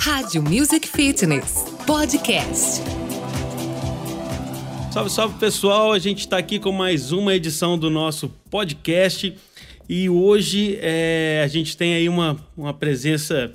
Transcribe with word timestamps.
Rádio 0.00 0.42
Music 0.42 0.88
Fitness 0.88 1.64
Podcast. 1.86 2.82
Salve, 4.92 5.10
salve 5.10 5.38
pessoal! 5.38 5.92
A 5.92 5.98
gente 5.98 6.20
está 6.20 6.38
aqui 6.38 6.58
com 6.58 6.72
mais 6.72 7.12
uma 7.12 7.34
edição 7.34 7.78
do 7.78 7.90
nosso 7.90 8.28
podcast 8.50 9.36
e 9.88 10.08
hoje 10.08 10.78
é, 10.80 11.42
a 11.44 11.46
gente 11.46 11.76
tem 11.76 11.94
aí 11.94 12.08
uma, 12.08 12.36
uma 12.56 12.74
presença 12.74 13.52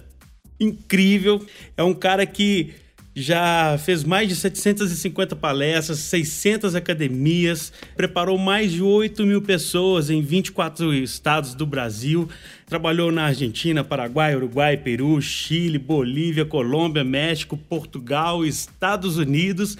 incrível. 0.59 1.45
É 1.75 1.84
um 1.84 1.93
cara 1.93 2.25
que 2.25 2.73
já 3.16 3.77
fez 3.77 4.04
mais 4.04 4.27
de 4.27 4.36
750 4.36 5.36
palestras, 5.36 6.00
600 6.00 6.75
academias, 6.75 7.71
preparou 7.96 8.38
mais 8.38 8.71
de 8.71 8.82
8 8.82 9.25
mil 9.25 9.41
pessoas 9.41 10.09
em 10.09 10.21
24 10.21 10.93
estados 10.93 11.54
do 11.54 11.65
Brasil, 11.65 12.28
trabalhou 12.65 13.11
na 13.11 13.25
Argentina, 13.25 13.84
Paraguai, 13.84 14.36
Uruguai, 14.36 14.78
Peru, 14.78 15.21
Chile, 15.21 15.78
Bolívia, 15.78 16.46
Colômbia, 16.46 17.04
México, 17.04 17.56
Portugal, 17.56 18.43
Estados 18.43 19.18
Unidos 19.18 19.78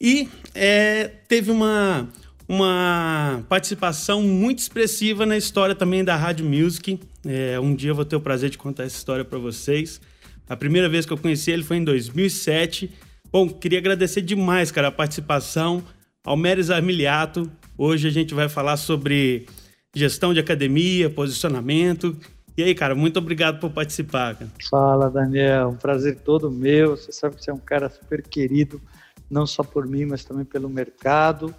e 0.00 0.28
é, 0.54 1.10
teve 1.28 1.50
uma, 1.50 2.08
uma 2.48 3.44
participação 3.48 4.22
muito 4.22 4.60
expressiva 4.60 5.26
na 5.26 5.36
história 5.36 5.74
também 5.74 6.02
da 6.02 6.16
Rádio 6.16 6.46
Music. 6.46 6.98
É, 7.26 7.60
um 7.60 7.74
dia 7.74 7.90
eu 7.90 7.94
vou 7.94 8.04
ter 8.04 8.16
o 8.16 8.20
prazer 8.20 8.48
de 8.48 8.56
contar 8.56 8.84
essa 8.84 8.96
história 8.96 9.24
para 9.24 9.38
vocês. 9.38 10.00
A 10.50 10.56
primeira 10.56 10.88
vez 10.88 11.06
que 11.06 11.12
eu 11.12 11.16
conheci 11.16 11.52
ele 11.52 11.62
foi 11.62 11.76
em 11.76 11.84
2007. 11.84 12.92
Bom, 13.30 13.48
queria 13.48 13.78
agradecer 13.78 14.20
demais, 14.20 14.72
cara, 14.72 14.88
a 14.88 14.92
participação. 14.92 15.80
Almeres 16.24 16.70
Armiliato. 16.70 17.48
Hoje 17.78 18.08
a 18.08 18.10
gente 18.10 18.34
vai 18.34 18.48
falar 18.48 18.76
sobre 18.76 19.46
gestão 19.94 20.34
de 20.34 20.40
academia, 20.40 21.08
posicionamento. 21.08 22.16
E 22.56 22.64
aí, 22.64 22.74
cara, 22.74 22.96
muito 22.96 23.16
obrigado 23.20 23.60
por 23.60 23.70
participar. 23.70 24.34
Cara. 24.34 24.50
Fala, 24.68 25.08
Daniel. 25.08 25.68
Um 25.68 25.76
prazer 25.76 26.16
todo 26.18 26.50
meu. 26.50 26.96
Você 26.96 27.12
sabe 27.12 27.36
que 27.36 27.44
você 27.44 27.52
é 27.52 27.54
um 27.54 27.58
cara 27.58 27.88
super 27.88 28.20
querido, 28.20 28.82
não 29.30 29.46
só 29.46 29.62
por 29.62 29.86
mim, 29.86 30.04
mas 30.04 30.24
também 30.24 30.44
pelo 30.44 30.68
mercado. 30.68 31.54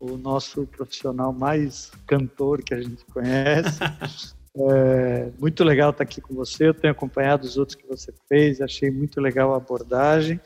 O 0.00 0.16
nosso 0.16 0.66
profissional 0.66 1.32
mais 1.32 1.92
cantor 2.04 2.64
que 2.64 2.74
a 2.74 2.80
gente 2.82 3.04
conhece. 3.04 3.78
É, 4.70 5.30
muito 5.38 5.62
legal 5.62 5.90
estar 5.90 6.02
aqui 6.02 6.20
com 6.20 6.34
você. 6.34 6.68
Eu 6.68 6.74
tenho 6.74 6.92
acompanhado 6.92 7.46
os 7.46 7.56
outros 7.56 7.76
que 7.76 7.86
você 7.86 8.12
fez, 8.28 8.60
achei 8.60 8.90
muito 8.90 9.20
legal 9.20 9.54
a 9.54 9.56
abordagem 9.56 10.40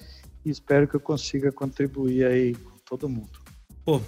e 0.45 0.51
espero 0.51 0.87
que 0.87 0.97
eu 0.97 1.01
consiga 1.01 1.51
contribuir 1.51 2.27
aí 2.27 2.55
com 2.55 2.77
todo 2.85 3.09
mundo. 3.09 3.41
Pô, 3.85 4.01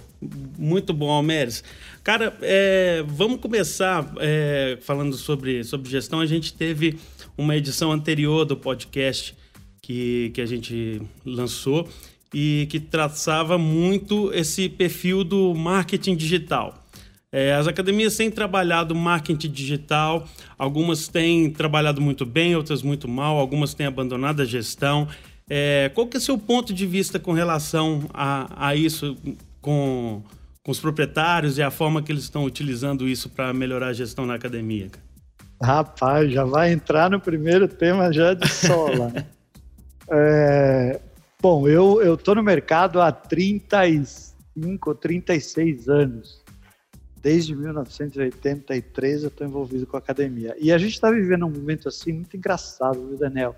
muito 0.57 0.93
bom, 0.93 1.09
Almeres. 1.09 1.63
Cara, 2.01 2.37
é, 2.41 3.03
vamos 3.07 3.41
começar 3.41 4.13
é, 4.19 4.77
falando 4.81 5.17
sobre, 5.17 5.63
sobre 5.65 5.89
gestão. 5.89 6.21
A 6.21 6.25
gente 6.25 6.53
teve 6.53 6.97
uma 7.37 7.55
edição 7.57 7.91
anterior 7.91 8.45
do 8.45 8.55
podcast 8.55 9.35
que, 9.81 10.31
que 10.33 10.39
a 10.39 10.45
gente 10.45 11.01
lançou 11.25 11.89
e 12.33 12.67
que 12.69 12.79
traçava 12.79 13.57
muito 13.57 14.31
esse 14.33 14.69
perfil 14.69 15.23
do 15.23 15.53
marketing 15.53 16.15
digital. 16.15 16.84
É, 17.31 17.53
as 17.53 17.67
academias 17.67 18.15
têm 18.15 18.31
trabalhado 18.31 18.95
marketing 18.95 19.49
digital, 19.49 20.25
algumas 20.57 21.07
têm 21.07 21.51
trabalhado 21.51 21.99
muito 22.01 22.25
bem, 22.25 22.55
outras 22.55 22.81
muito 22.81 23.07
mal, 23.07 23.37
algumas 23.37 23.73
têm 23.73 23.85
abandonado 23.85 24.41
a 24.41 24.45
gestão. 24.45 25.07
É, 25.49 25.91
qual 25.93 26.07
que 26.07 26.17
é 26.17 26.19
o 26.19 26.21
seu 26.21 26.37
ponto 26.37 26.73
de 26.73 26.87
vista 26.87 27.19
com 27.19 27.33
relação 27.33 28.03
a, 28.13 28.69
a 28.69 28.75
isso, 28.75 29.17
com, 29.61 30.23
com 30.63 30.71
os 30.71 30.79
proprietários 30.79 31.57
e 31.57 31.61
a 31.61 31.69
forma 31.69 32.01
que 32.01 32.11
eles 32.11 32.23
estão 32.23 32.45
utilizando 32.45 33.07
isso 33.07 33.29
para 33.29 33.53
melhorar 33.53 33.87
a 33.87 33.93
gestão 33.93 34.25
na 34.25 34.35
academia? 34.35 34.89
Rapaz, 35.61 36.31
já 36.31 36.43
vai 36.43 36.71
entrar 36.71 37.09
no 37.09 37.19
primeiro 37.19 37.67
tema 37.67 38.11
já 38.11 38.33
de 38.33 38.47
sola. 38.47 39.11
é, 40.09 40.99
bom, 41.41 41.67
eu 41.67 42.13
estou 42.13 42.35
no 42.35 42.43
mercado 42.43 43.01
há 43.01 43.11
35, 43.11 44.95
36 44.95 45.89
anos 45.89 46.44
desde 47.25 47.55
1983 47.55 49.23
eu 49.23 49.29
estou 49.29 49.47
envolvido 49.47 49.87
com 49.87 49.97
a 49.97 49.99
academia. 49.99 50.55
E 50.59 50.71
a 50.71 50.77
gente 50.77 50.93
está 50.93 51.09
vivendo 51.09 51.47
um 51.47 51.49
momento 51.49 51.89
assim 51.89 52.13
muito 52.13 52.37
engraçado, 52.37 53.03
viu, 53.03 53.17
Daniel? 53.17 53.55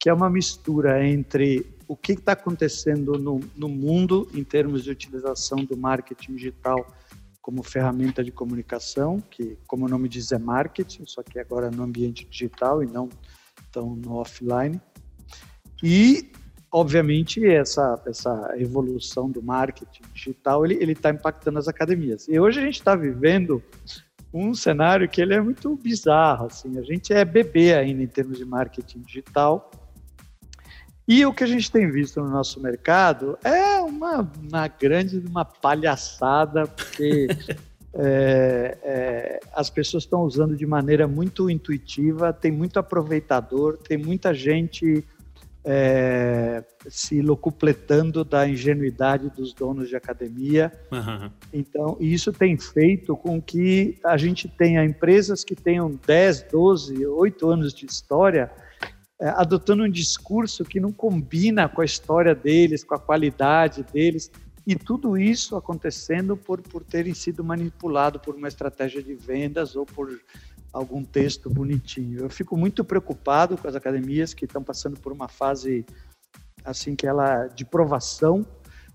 Que 0.00 0.08
é 0.08 0.14
uma 0.14 0.30
mistura 0.30 1.06
entre 1.06 1.66
o 1.86 1.94
que 1.94 2.12
está 2.12 2.32
acontecendo 2.32 3.18
no, 3.18 3.38
no 3.54 3.68
mundo 3.68 4.26
em 4.32 4.42
termos 4.42 4.82
de 4.82 4.90
utilização 4.90 5.58
do 5.58 5.76
marketing 5.76 6.36
digital 6.36 6.86
como 7.42 7.62
ferramenta 7.62 8.24
de 8.24 8.32
comunicação, 8.32 9.22
que, 9.30 9.58
como 9.66 9.84
o 9.84 9.88
nome 9.90 10.08
diz, 10.08 10.32
é 10.32 10.38
marketing, 10.38 11.04
só 11.04 11.22
que 11.22 11.38
agora 11.38 11.70
no 11.70 11.82
ambiente 11.82 12.24
digital 12.24 12.82
e 12.82 12.86
não 12.86 13.10
tão 13.70 13.94
no 13.94 14.14
offline. 14.14 14.80
E 15.82 16.32
obviamente 16.72 17.46
essa 17.46 18.02
essa 18.06 18.54
evolução 18.56 19.30
do 19.30 19.42
marketing 19.42 20.02
digital 20.14 20.64
ele 20.64 20.74
ele 20.74 20.92
está 20.92 21.10
impactando 21.10 21.58
as 21.58 21.68
academias. 21.68 22.26
E 22.26 22.40
hoje 22.40 22.58
a 22.58 22.62
gente 22.62 22.76
está 22.76 22.96
vivendo 22.96 23.62
um 24.32 24.54
cenário 24.54 25.06
que 25.08 25.20
ele 25.20 25.34
é 25.34 25.40
muito 25.40 25.76
bizarro 25.76 26.46
assim. 26.46 26.78
A 26.78 26.82
gente 26.82 27.12
é 27.12 27.24
bebê 27.24 27.74
ainda 27.74 28.02
em 28.02 28.06
termos 28.06 28.38
de 28.38 28.44
marketing 28.46 29.00
digital. 29.00 29.70
E 31.06 31.26
o 31.26 31.34
que 31.34 31.44
a 31.44 31.46
gente 31.46 31.70
tem 31.70 31.90
visto 31.90 32.20
no 32.20 32.30
nosso 32.30 32.60
mercado 32.60 33.36
é 33.44 33.80
uma, 33.80 34.32
uma 34.40 34.68
grande 34.68 35.18
uma 35.18 35.44
palhaçada 35.44 36.66
porque 36.66 37.26
é, 37.92 38.78
é, 38.82 39.40
as 39.54 39.68
pessoas 39.68 40.04
estão 40.04 40.22
usando 40.22 40.56
de 40.56 40.64
maneira 40.64 41.06
muito 41.06 41.50
intuitiva 41.50 42.32
tem 42.32 42.50
muito 42.50 42.78
aproveitador 42.78 43.76
tem 43.76 43.98
muita 43.98 44.32
gente 44.32 45.04
é, 45.64 46.64
se 46.88 47.20
locupletando 47.22 48.24
da 48.24 48.48
ingenuidade 48.48 49.30
dos 49.30 49.52
donos 49.52 49.88
de 49.88 49.96
academia. 49.96 50.72
Uhum. 50.90 51.30
Então, 51.52 51.96
isso 52.00 52.32
tem 52.32 52.56
feito 52.58 53.16
com 53.16 53.40
que 53.40 53.98
a 54.04 54.16
gente 54.16 54.48
tenha 54.48 54.84
empresas 54.84 55.44
que 55.44 55.54
tenham 55.54 55.98
10, 56.06 56.46
12, 56.50 57.06
8 57.06 57.48
anos 57.48 57.72
de 57.72 57.86
história 57.86 58.50
é, 59.22 59.28
adotando 59.28 59.84
um 59.84 59.88
discurso 59.88 60.64
que 60.64 60.80
não 60.80 60.90
combina 60.90 61.68
com 61.68 61.80
a 61.80 61.84
história 61.84 62.34
deles, 62.34 62.82
com 62.82 62.96
a 62.96 62.98
qualidade 62.98 63.84
deles. 63.92 64.28
E 64.66 64.74
tudo 64.74 65.16
isso 65.16 65.54
acontecendo 65.54 66.36
por, 66.36 66.60
por 66.60 66.82
terem 66.82 67.14
sido 67.14 67.44
manipulado 67.44 68.18
por 68.18 68.34
uma 68.34 68.48
estratégia 68.48 69.00
de 69.00 69.14
vendas 69.14 69.76
ou 69.76 69.86
por 69.86 70.08
algum 70.72 71.04
texto 71.04 71.50
bonitinho. 71.50 72.20
Eu 72.20 72.30
fico 72.30 72.56
muito 72.56 72.84
preocupado 72.84 73.56
com 73.58 73.68
as 73.68 73.74
academias 73.74 74.32
que 74.32 74.46
estão 74.46 74.62
passando 74.62 74.98
por 74.98 75.12
uma 75.12 75.28
fase 75.28 75.84
assim 76.64 76.94
que 76.94 77.06
ela 77.06 77.48
de 77.48 77.64
provação. 77.64 78.46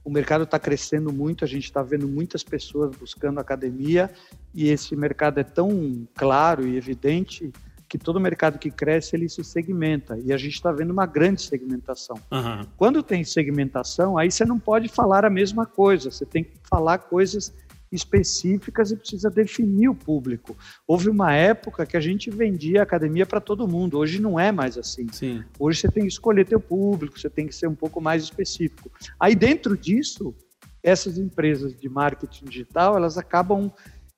O 0.04 0.10
mercado 0.10 0.46
está 0.46 0.58
crescendo 0.58 1.12
muito, 1.12 1.44
a 1.44 1.48
gente 1.48 1.66
está 1.66 1.84
vendo 1.84 2.08
muitas 2.08 2.44
pessoas 2.44 2.96
buscando 2.96 3.40
academia 3.40 4.10
e 4.56 4.70
esse 4.70 4.96
mercado 4.96 5.40
é 5.40 5.44
tão 5.44 6.08
claro 6.16 6.66
e 6.66 6.78
evidente 6.78 7.52
que 7.90 7.98
todo 7.98 8.20
mercado 8.20 8.58
que 8.58 8.70
cresce 8.72 9.16
ele 9.16 9.30
se 9.30 9.44
segmenta 9.44 10.18
e 10.24 10.34
a 10.34 10.38
gente 10.38 10.54
está 10.54 10.72
vendo 10.72 10.92
uma 10.92 11.06
grande 11.06 11.42
segmentação. 11.42 12.18
Uhum. 12.32 12.66
Quando 12.76 13.04
tem 13.04 13.24
segmentação, 13.24 14.18
aí 14.18 14.32
você 14.32 14.46
não 14.46 14.59
pode 14.59 14.88
falar 14.88 15.26
a 15.26 15.30
mesma 15.30 15.66
coisa, 15.66 16.09
você 16.09 16.26
tem 16.26 16.44
que 16.44 16.54
falar 16.70 16.98
coisas 17.00 17.54
específicas 17.92 18.92
e 18.92 18.98
precisa 18.98 19.30
definir 19.30 19.90
o 19.90 19.96
público. 19.96 20.56
Houve 20.86 21.09
uma 21.09 21.34
época 21.34 21.86
que 21.86 21.96
a 21.96 22.00
gente 22.02 22.30
vendia 22.30 22.84
academia 22.84 23.25
para 23.25 23.40
todo 23.40 23.68
mundo, 23.68 23.98
hoje 23.98 24.22
não 24.22 24.40
é 24.40 24.52
mais 24.52 24.78
assim. 24.78 25.08
Sim. 25.12 25.44
Hoje 25.59 25.81
você 25.81 25.88
tem 25.90 26.03
que 26.03 26.09
escolher 26.09 26.46
teu 26.46 26.59
público, 26.59 27.20
você 27.20 27.30
tem 27.30 27.47
que 27.47 27.56
ser 27.56 27.68
um 27.68 27.76
pouco 27.76 28.02
mais 28.02 28.24
específico. 28.24 28.92
Aí 29.20 29.36
dentro 29.36 29.78
disso, 29.78 30.36
essas 30.84 31.18
empresas 31.18 31.76
de 31.76 31.90
marketing 31.90 32.46
digital, 32.46 32.96
elas 32.96 33.18
acabam 33.18 33.72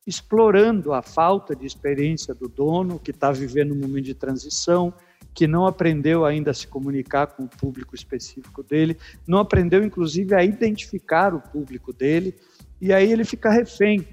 explorando 0.06 0.94
a 0.94 1.04
falta 1.04 1.56
de 1.56 1.66
experiência 1.66 2.34
do 2.34 2.48
dono 2.48 3.00
que 3.00 3.12
está 3.12 3.32
vivendo 3.32 3.74
um 3.74 3.78
momento 3.78 4.06
de 4.06 4.16
transição, 4.16 4.92
que 5.34 5.48
não 5.48 5.68
aprendeu 5.68 6.26
ainda 6.26 6.52
a 6.52 6.54
se 6.54 6.68
comunicar 6.68 7.28
com 7.28 7.44
o 7.44 7.48
público 7.48 7.94
específico 7.94 8.64
dele, 8.64 8.98
não 9.28 9.38
aprendeu 9.38 9.84
inclusive 9.84 10.34
a 10.34 10.44
identificar 10.44 11.36
o 11.36 11.40
público 11.40 11.94
dele 11.94 12.36
e 12.82 12.94
aí 12.94 13.12
ele 13.12 13.26
fica 13.26 13.50
refém. 13.50 14.08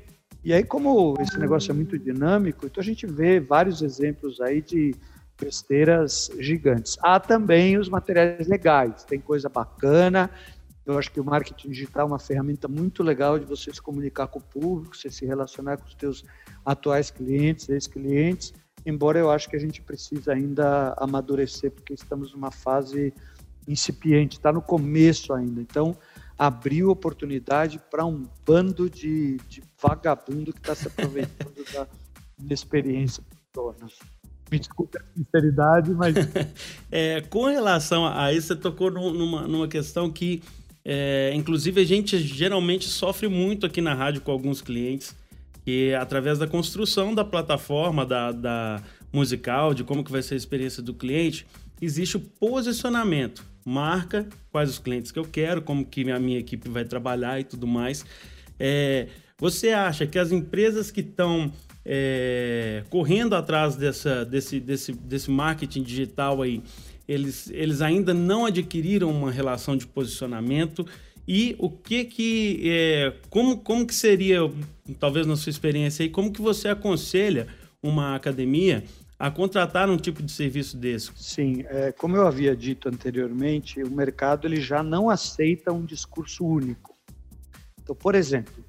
E 0.44 0.52
aí, 0.52 0.62
como 0.62 1.14
esse 1.20 1.38
negócio 1.38 1.70
é 1.70 1.74
muito 1.74 1.98
dinâmico, 1.98 2.66
então 2.66 2.80
a 2.80 2.84
gente 2.84 3.06
vê 3.06 3.40
vários 3.40 3.82
exemplos 3.82 4.40
aí 4.40 4.62
de 4.62 4.94
besteiras 5.40 6.30
gigantes. 6.38 6.96
Há 7.02 7.18
também 7.20 7.76
os 7.76 7.88
materiais 7.88 8.46
legais, 8.46 9.04
tem 9.04 9.20
coisa 9.20 9.48
bacana. 9.48 10.30
Eu 10.84 10.96
acho 10.96 11.10
que 11.10 11.20
o 11.20 11.24
marketing 11.24 11.70
digital 11.70 12.06
é 12.06 12.10
uma 12.12 12.18
ferramenta 12.18 12.68
muito 12.68 13.02
legal 13.02 13.38
de 13.38 13.44
você 13.44 13.72
se 13.72 13.82
comunicar 13.82 14.28
com 14.28 14.38
o 14.38 14.42
público, 14.42 14.96
você 14.96 15.10
se 15.10 15.26
relacionar 15.26 15.78
com 15.78 15.86
os 15.86 15.96
seus 15.98 16.24
atuais 16.64 17.10
clientes, 17.10 17.68
ex-clientes, 17.68 18.54
embora 18.84 19.18
eu 19.18 19.30
acho 19.30 19.50
que 19.50 19.56
a 19.56 19.58
gente 19.58 19.82
precisa 19.82 20.32
ainda 20.32 20.94
amadurecer, 20.96 21.72
porque 21.72 21.92
estamos 21.92 22.32
numa 22.32 22.52
fase 22.52 23.12
incipiente, 23.66 24.36
está 24.36 24.52
no 24.52 24.62
começo 24.62 25.34
ainda. 25.34 25.60
Então, 25.60 25.96
abriu 26.38 26.90
oportunidade 26.90 27.80
para 27.90 28.04
um 28.04 28.26
bando 28.44 28.90
de, 28.90 29.38
de 29.48 29.62
vagabundo 29.80 30.52
que 30.52 30.58
está 30.58 30.74
se 30.74 30.88
aproveitando 30.88 31.64
da 32.38 32.54
experiência 32.54 33.22
toda. 33.52 33.86
Me 34.50 34.58
desculpe 34.58 34.98
a 34.98 35.02
sinceridade, 35.16 35.90
mas. 35.92 36.14
é, 36.90 37.20
com 37.22 37.46
relação 37.46 38.06
a 38.06 38.32
isso, 38.32 38.48
você 38.48 38.56
tocou 38.56 38.90
numa, 38.90 39.48
numa 39.48 39.66
questão 39.66 40.10
que, 40.10 40.42
é, 40.84 41.32
inclusive, 41.34 41.80
a 41.80 41.84
gente 41.84 42.18
geralmente 42.18 42.86
sofre 42.86 43.28
muito 43.28 43.66
aqui 43.66 43.80
na 43.80 43.94
rádio 43.94 44.20
com 44.20 44.30
alguns 44.30 44.60
clientes, 44.60 45.16
que 45.64 45.92
através 45.94 46.38
da 46.38 46.46
construção 46.46 47.14
da 47.14 47.24
plataforma, 47.24 48.06
da, 48.06 48.30
da 48.30 48.82
musical, 49.12 49.74
de 49.74 49.82
como 49.82 50.04
que 50.04 50.12
vai 50.12 50.22
ser 50.22 50.34
a 50.34 50.36
experiência 50.36 50.82
do 50.82 50.94
cliente, 50.94 51.46
existe 51.80 52.16
o 52.16 52.20
posicionamento. 52.20 53.44
Marca 53.68 54.28
quais 54.52 54.70
os 54.70 54.78
clientes 54.78 55.10
que 55.10 55.18
eu 55.18 55.24
quero, 55.24 55.60
como 55.60 55.84
que 55.84 56.08
a 56.10 56.20
minha 56.20 56.38
equipe 56.38 56.68
vai 56.68 56.84
trabalhar 56.84 57.40
e 57.40 57.44
tudo 57.44 57.66
mais. 57.66 58.06
É, 58.60 59.08
você 59.38 59.70
acha 59.70 60.06
que 60.06 60.18
as 60.18 60.30
empresas 60.30 60.90
que 60.90 61.00
estão 61.00 61.52
é, 61.84 62.84
correndo 62.88 63.34
atrás 63.34 63.76
dessa, 63.76 64.24
desse, 64.24 64.60
desse, 64.60 64.92
desse 64.92 65.30
marketing 65.30 65.82
digital 65.82 66.42
aí, 66.42 66.62
eles, 67.06 67.50
eles 67.50 67.82
ainda 67.82 68.14
não 68.14 68.46
adquiriram 68.46 69.10
uma 69.10 69.30
relação 69.30 69.76
de 69.76 69.86
posicionamento 69.86 70.86
e 71.28 71.56
o 71.58 71.68
que 71.68 72.04
que 72.04 72.60
é, 72.64 73.12
como, 73.28 73.58
como 73.58 73.86
que 73.86 73.94
seria 73.94 74.40
talvez 74.98 75.26
na 75.26 75.36
sua 75.36 75.50
experiência 75.50 76.04
aí 76.04 76.08
como 76.08 76.32
que 76.32 76.40
você 76.40 76.68
aconselha 76.68 77.48
uma 77.82 78.14
academia 78.14 78.84
a 79.18 79.30
contratar 79.30 79.88
um 79.88 79.96
tipo 79.96 80.22
de 80.22 80.30
serviço 80.30 80.76
desse? 80.76 81.10
Sim, 81.16 81.64
é, 81.68 81.92
como 81.92 82.16
eu 82.16 82.26
havia 82.26 82.54
dito 82.54 82.88
anteriormente, 82.88 83.82
o 83.82 83.90
mercado 83.90 84.46
ele 84.46 84.60
já 84.60 84.82
não 84.82 85.08
aceita 85.08 85.72
um 85.72 85.84
discurso 85.84 86.44
único. 86.44 86.94
Então, 87.82 87.94
por 87.94 88.14
exemplo, 88.14 88.64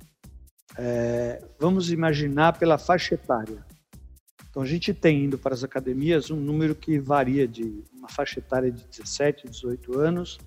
é, 0.78 1.44
vamos 1.60 1.92
imaginar 1.92 2.58
pela 2.58 2.78
faixa 2.78 3.16
etária. 3.16 3.66
Então, 4.50 4.62
a 4.62 4.66
gente 4.66 4.94
tem 4.94 5.26
indo 5.26 5.38
para 5.38 5.54
as 5.54 5.64
academias 5.64 6.32
um 6.32 6.38
número 6.38 6.74
que 6.74 6.98
varia 6.98 7.48
de 7.48 7.84
uma 7.94 8.10
faixa 8.10 8.40
etária 8.40 8.72
de 8.72 8.84
17, 8.86 9.48
18 9.50 10.00
anos 10.00 10.40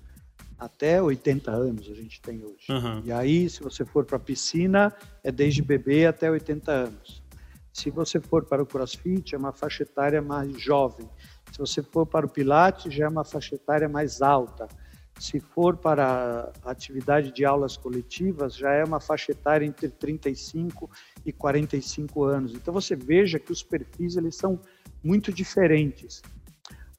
até 0.61 1.01
80 1.01 1.49
anos 1.49 1.89
a 1.89 1.95
gente 1.95 2.21
tem 2.21 2.43
hoje. 2.43 2.67
Uhum. 2.69 3.01
E 3.03 3.11
aí, 3.11 3.49
se 3.49 3.63
você 3.63 3.83
for 3.83 4.05
para 4.05 4.17
a 4.17 4.19
piscina, 4.19 4.93
é 5.23 5.31
desde 5.31 5.63
bebê 5.63 6.05
até 6.05 6.29
80 6.29 6.71
anos. 6.71 7.20
Se 7.73 7.89
você 7.89 8.19
for 8.19 8.45
para 8.45 8.61
o 8.61 8.65
crossfit, 8.65 9.33
é 9.33 9.37
uma 9.37 9.53
faixa 9.53 9.83
etária 9.83 10.21
mais 10.21 10.59
jovem. 10.59 11.09
Se 11.51 11.59
você 11.59 11.81
for 11.81 12.05
para 12.05 12.25
o 12.25 12.29
pilates, 12.29 12.93
já 12.93 13.05
é 13.05 13.07
uma 13.07 13.23
faixa 13.23 13.55
etária 13.55 13.87
mais 13.87 14.21
alta. 14.21 14.67
Se 15.19 15.39
for 15.39 15.77
para 15.77 16.51
a 16.63 16.71
atividade 16.71 17.31
de 17.31 17.45
aulas 17.45 17.77
coletivas, 17.77 18.55
já 18.55 18.71
é 18.71 18.83
uma 18.83 18.99
faixa 18.99 19.31
etária 19.31 19.65
entre 19.65 19.87
35 19.87 20.89
e 21.25 21.31
45 21.31 22.23
anos. 22.23 22.53
Então 22.53 22.73
você 22.73 22.95
veja 22.95 23.39
que 23.39 23.51
os 23.51 23.61
perfis 23.61 24.17
eles 24.17 24.35
são 24.35 24.59
muito 25.03 25.31
diferentes. 25.31 26.21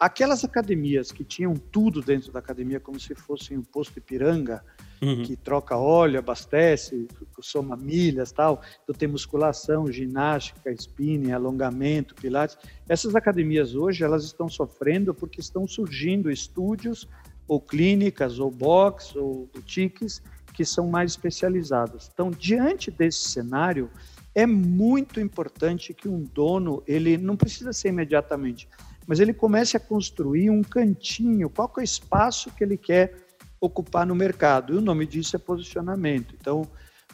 Aquelas 0.02 0.42
academias 0.42 1.12
que 1.12 1.22
tinham 1.22 1.54
tudo 1.54 2.02
dentro 2.02 2.32
da 2.32 2.40
academia, 2.40 2.80
como 2.80 2.98
se 2.98 3.14
fosse 3.14 3.56
um 3.56 3.62
posto 3.62 4.00
Ipiranga, 4.00 4.60
uhum. 5.00 5.22
que 5.22 5.36
troca 5.36 5.76
óleo, 5.76 6.18
abastece, 6.18 7.06
soma 7.40 7.76
milhas 7.76 8.32
tal, 8.32 8.60
então 8.82 8.92
tem 8.92 9.06
musculação, 9.06 9.86
ginástica, 9.86 10.72
spinning, 10.72 11.30
alongamento, 11.30 12.16
pilates. 12.16 12.58
Essas 12.88 13.14
academias 13.14 13.76
hoje 13.76 14.02
elas 14.02 14.24
estão 14.24 14.48
sofrendo 14.48 15.14
porque 15.14 15.40
estão 15.40 15.68
surgindo 15.68 16.32
estúdios 16.32 17.08
ou 17.46 17.60
clínicas, 17.60 18.40
ou 18.40 18.50
box, 18.50 19.14
ou 19.16 19.48
boutiques 19.54 20.20
que 20.52 20.64
são 20.64 20.88
mais 20.88 21.12
especializadas. 21.12 22.10
Então, 22.12 22.28
diante 22.28 22.90
desse 22.90 23.28
cenário, 23.28 23.88
é 24.34 24.46
muito 24.46 25.20
importante 25.20 25.94
que 25.94 26.08
um 26.08 26.24
dono, 26.24 26.82
ele 26.88 27.16
não 27.16 27.36
precisa 27.36 27.72
ser 27.72 27.90
imediatamente, 27.90 28.68
mas 29.06 29.20
ele 29.20 29.32
comece 29.32 29.76
a 29.76 29.80
construir 29.80 30.50
um 30.50 30.62
cantinho, 30.62 31.50
qual 31.50 31.72
é 31.76 31.80
o 31.80 31.84
espaço 31.84 32.50
que 32.50 32.62
ele 32.62 32.76
quer 32.76 33.14
ocupar 33.60 34.04
no 34.04 34.14
mercado. 34.14 34.74
E 34.74 34.76
o 34.76 34.80
nome 34.80 35.06
disso 35.06 35.36
é 35.36 35.38
posicionamento. 35.38 36.34
Então, 36.38 36.62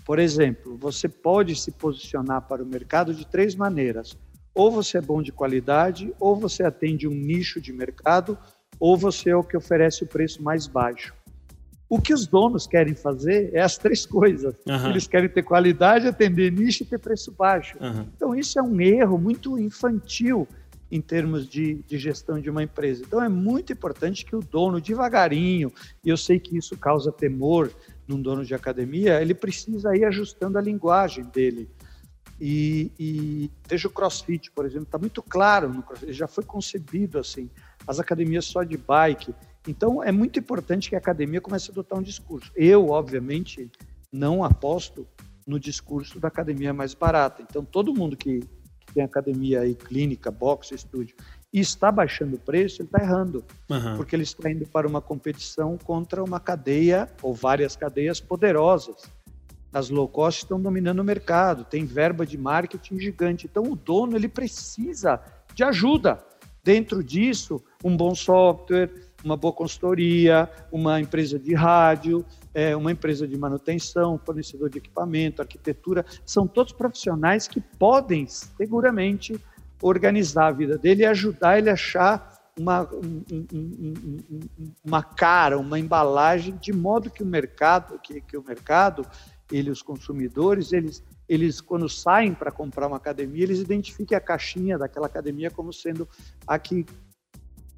por 0.05 0.19
exemplo, 0.19 0.79
você 0.79 1.07
pode 1.09 1.55
se 1.55 1.71
posicionar 1.71 2.43
para 2.43 2.63
o 2.63 2.67
mercado 2.67 3.13
de 3.13 3.27
três 3.27 3.55
maneiras. 3.55 4.17
Ou 4.55 4.71
você 4.71 4.97
é 4.97 5.01
bom 5.01 5.23
de 5.23 5.31
qualidade, 5.31 6.13
ou 6.19 6.35
você 6.35 6.63
atende 6.63 7.07
um 7.07 7.15
nicho 7.15 7.61
de 7.61 7.73
mercado, 7.73 8.37
ou 8.81 8.97
você 8.97 9.31
é 9.31 9.37
o 9.37 9.45
que 9.45 9.57
oferece 9.57 10.03
o 10.05 10.07
preço 10.07 10.43
mais 10.43 10.67
baixo. 10.67 11.15
O 11.91 12.01
que 12.01 12.13
os 12.13 12.27
donos 12.27 12.67
querem 12.67 12.95
fazer 12.95 13.51
é 13.53 13.61
as 13.61 13.79
três 13.79 14.05
coisas. 14.05 14.55
Uhum. 14.67 14.91
Eles 14.91 15.07
querem 15.07 15.29
ter 15.29 15.43
qualidade, 15.43 16.07
atender 16.07 16.51
nicho 16.51 16.83
e 16.83 16.87
ter 16.87 16.99
preço 16.99 17.33
baixo. 17.33 17.77
Uhum. 17.81 18.07
Então, 18.15 18.35
isso 18.35 18.59
é 18.59 18.63
um 18.63 18.81
erro 18.81 19.19
muito 19.19 19.59
infantil 19.59 20.49
em 20.91 21.01
termos 21.01 21.47
de, 21.47 21.83
de, 21.87 21.99
gestão 21.99 22.41
de 22.41 22.49
uma 22.49 22.63
empresa. 22.63 23.03
Então, 23.07 23.23
é 23.23 23.29
muito 23.29 23.73
importante 23.73 24.25
que 24.25 24.35
o 24.35 24.41
dono, 24.41 24.81
devagarinho, 24.81 25.73
e 26.03 26.09
eu 26.09 26.17
sei 26.17 26.39
que 26.39 26.57
isso 26.57 26.77
causa 26.77 27.13
temor 27.13 27.71
num 28.07 28.21
dono 28.21 28.45
de 28.45 28.55
academia, 28.55 29.21
ele 29.21 29.35
precisa 29.35 29.95
ir 29.95 30.05
ajustando 30.05 30.57
a 30.57 30.63
linguagem 30.63 31.25
dele. 31.25 31.69
E, 32.41 32.93
e 32.99 33.51
veja 33.69 33.89
o 33.89 33.91
CrossFit, 33.91 34.51
por 34.53 34.65
exemplo, 34.65 34.85
está 34.85 34.99
muito 34.99 35.23
claro, 35.23 35.69
no 35.69 35.83
CrossFit, 35.83 36.13
já 36.13 36.27
foi 36.27 36.45
concebido 36.45 37.19
assim 37.19 37.51
as 37.87 37.99
academias 37.99 38.45
só 38.45 38.63
de 38.63 38.77
bike. 38.77 39.35
Então, 39.67 40.03
é 40.03 40.13
muito 40.13 40.39
importante 40.39 40.89
que 40.89 40.95
a 40.95 40.99
academia 40.99 41.41
comece 41.41 41.71
a 41.71 41.73
adotar 41.73 41.99
um 41.99 42.03
discurso. 42.03 42.51
Eu, 42.55 42.89
obviamente, 42.91 43.71
não 44.13 44.45
aposto 44.45 45.07
no 45.47 45.59
discurso 45.59 46.21
da 46.21 46.29
academia 46.29 46.73
mais 46.75 46.93
barata. 46.93 47.43
Então, 47.43 47.65
todo 47.65 47.95
mundo 47.95 48.17
que, 48.17 48.41
tem 48.93 49.03
academia 49.03 49.61
aí, 49.61 49.75
clínica, 49.75 50.31
boxe, 50.31 50.75
estúdio, 50.75 51.17
e 51.53 51.61
está 51.61 51.91
baixando 51.91 52.37
o 52.37 52.39
preço, 52.39 52.83
ele 52.83 52.89
está 52.89 53.03
errando. 53.03 53.45
Uhum. 53.71 53.97
Porque 53.97 54.15
ele 54.15 54.23
está 54.23 54.51
indo 54.51 54.67
para 54.67 54.87
uma 54.87 55.01
competição 55.01 55.79
contra 55.79 56.23
uma 56.23 56.39
cadeia 56.39 57.09
ou 57.23 57.35
várias 57.35 57.77
cadeias 57.77 58.21
poderosas. 58.21 59.11
As 59.73 59.91
low 59.91 60.09
cost 60.09 60.43
estão 60.43 60.61
dominando 60.61 61.01
o 61.01 61.05
mercado, 61.05 61.65
tem 61.65 61.85
verba 61.85 62.25
de 62.27 62.39
marketing 62.39 62.99
gigante. 62.99 63.47
Então, 63.47 63.65
o 63.65 63.77
dono 63.77 64.17
ele 64.17 64.29
precisa 64.29 65.21
de 65.55 65.63
ajuda. 65.63 66.19
Dentro 66.63 67.03
disso, 67.03 67.63
um 67.83 67.97
bom 67.97 68.15
software, 68.15 68.91
uma 69.25 69.37
boa 69.37 69.53
consultoria, 69.53 70.49
uma 70.71 71.01
empresa 71.01 71.39
de 71.39 71.55
rádio, 71.55 72.25
é, 72.55 72.75
uma 72.77 72.93
empresa 72.93 73.27
de 73.27 73.37
manutenção, 73.37 74.19
fornecedor 74.25 74.71
de 74.71 74.79
equipamento, 74.79 75.43
arquitetura, 75.43 76.05
são 76.25 76.47
todos 76.47 76.73
profissionais 76.73 77.49
que 77.49 77.61
podem 77.61 78.27
seguramente 78.27 79.39
organizar 79.83 80.49
a 80.49 80.53
vida 80.53 80.79
dele 80.79 81.03
e 81.03 81.07
ajudar 81.07 81.59
ele 81.59 81.71
a 81.71 81.75
achar 81.75 82.39
uma, 82.59 82.83
um, 82.93 83.23
um, 83.33 83.47
um, 83.53 84.49
uma 84.85 85.03
cara, 85.03 85.59
uma 85.59 85.79
embalagem, 85.79 86.57
de 86.57 86.73
modo 86.73 87.11
que 87.11 87.23
o 87.23 87.27
mercado, 87.27 87.99
que, 88.01 88.21
que 88.21 88.37
o 88.37 88.43
mercado, 88.43 89.07
ele, 89.51 89.71
os 89.71 89.83
consumidores, 89.83 90.73
eles 90.73 91.03
eles, 91.29 91.61
quando 91.61 91.89
saem 91.89 92.33
para 92.33 92.51
comprar 92.51 92.87
uma 92.87 92.97
academia, 92.97 93.45
eles 93.45 93.59
identifiquem 93.59 94.17
a 94.17 94.21
caixinha 94.21 94.79
daquela 94.79 95.07
academia 95.07 95.51
como 95.51 95.73
sendo 95.73 96.09
a 96.47 96.59
que 96.59 96.87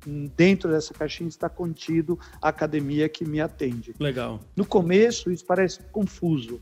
dentro 0.07 0.71
dessa 0.71 0.95
caixinha 0.95 1.29
está 1.29 1.49
contido 1.49 2.19
a 2.41 2.49
academia 2.49 3.09
que 3.09 3.25
me 3.25 3.41
atende. 3.41 3.95
Legal. 3.99 4.41
No 4.57 4.65
começo 4.65 5.31
isso 5.31 5.45
parece 5.45 5.81
confuso, 5.93 6.61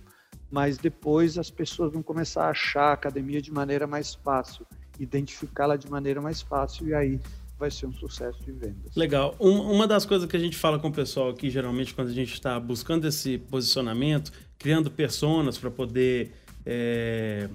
mas 0.50 0.78
depois 0.78 1.38
as 1.38 1.50
pessoas 1.50 1.92
vão 1.92 2.02
começar 2.02 2.44
a 2.44 2.50
achar 2.50 2.90
a 2.90 2.92
academia 2.92 3.40
de 3.40 3.52
maneira 3.52 3.86
mais 3.86 4.14
fácil, 4.14 4.66
identificá-la 4.98 5.76
de 5.76 5.88
maneira 5.90 6.20
mais 6.20 6.40
fácil 6.40 6.88
e 6.88 6.94
aí 6.94 7.20
vai 7.58 7.70
ser 7.70 7.86
um 7.86 7.92
sucesso 7.92 8.38
de 8.44 8.52
vendas. 8.52 8.94
Legal. 8.94 9.34
Um, 9.40 9.60
uma 9.72 9.86
das 9.86 10.06
coisas 10.06 10.28
que 10.28 10.36
a 10.36 10.40
gente 10.40 10.56
fala 10.56 10.78
com 10.78 10.88
o 10.88 10.92
pessoal 10.92 11.30
aqui, 11.30 11.50
geralmente, 11.50 11.92
quando 11.92 12.08
a 12.08 12.12
gente 12.12 12.32
está 12.32 12.58
buscando 12.58 13.06
esse 13.06 13.36
posicionamento, 13.36 14.30
criando 14.56 14.90
personas 14.90 15.58
para 15.58 15.70
poder 15.70 16.32
é, 16.64 17.48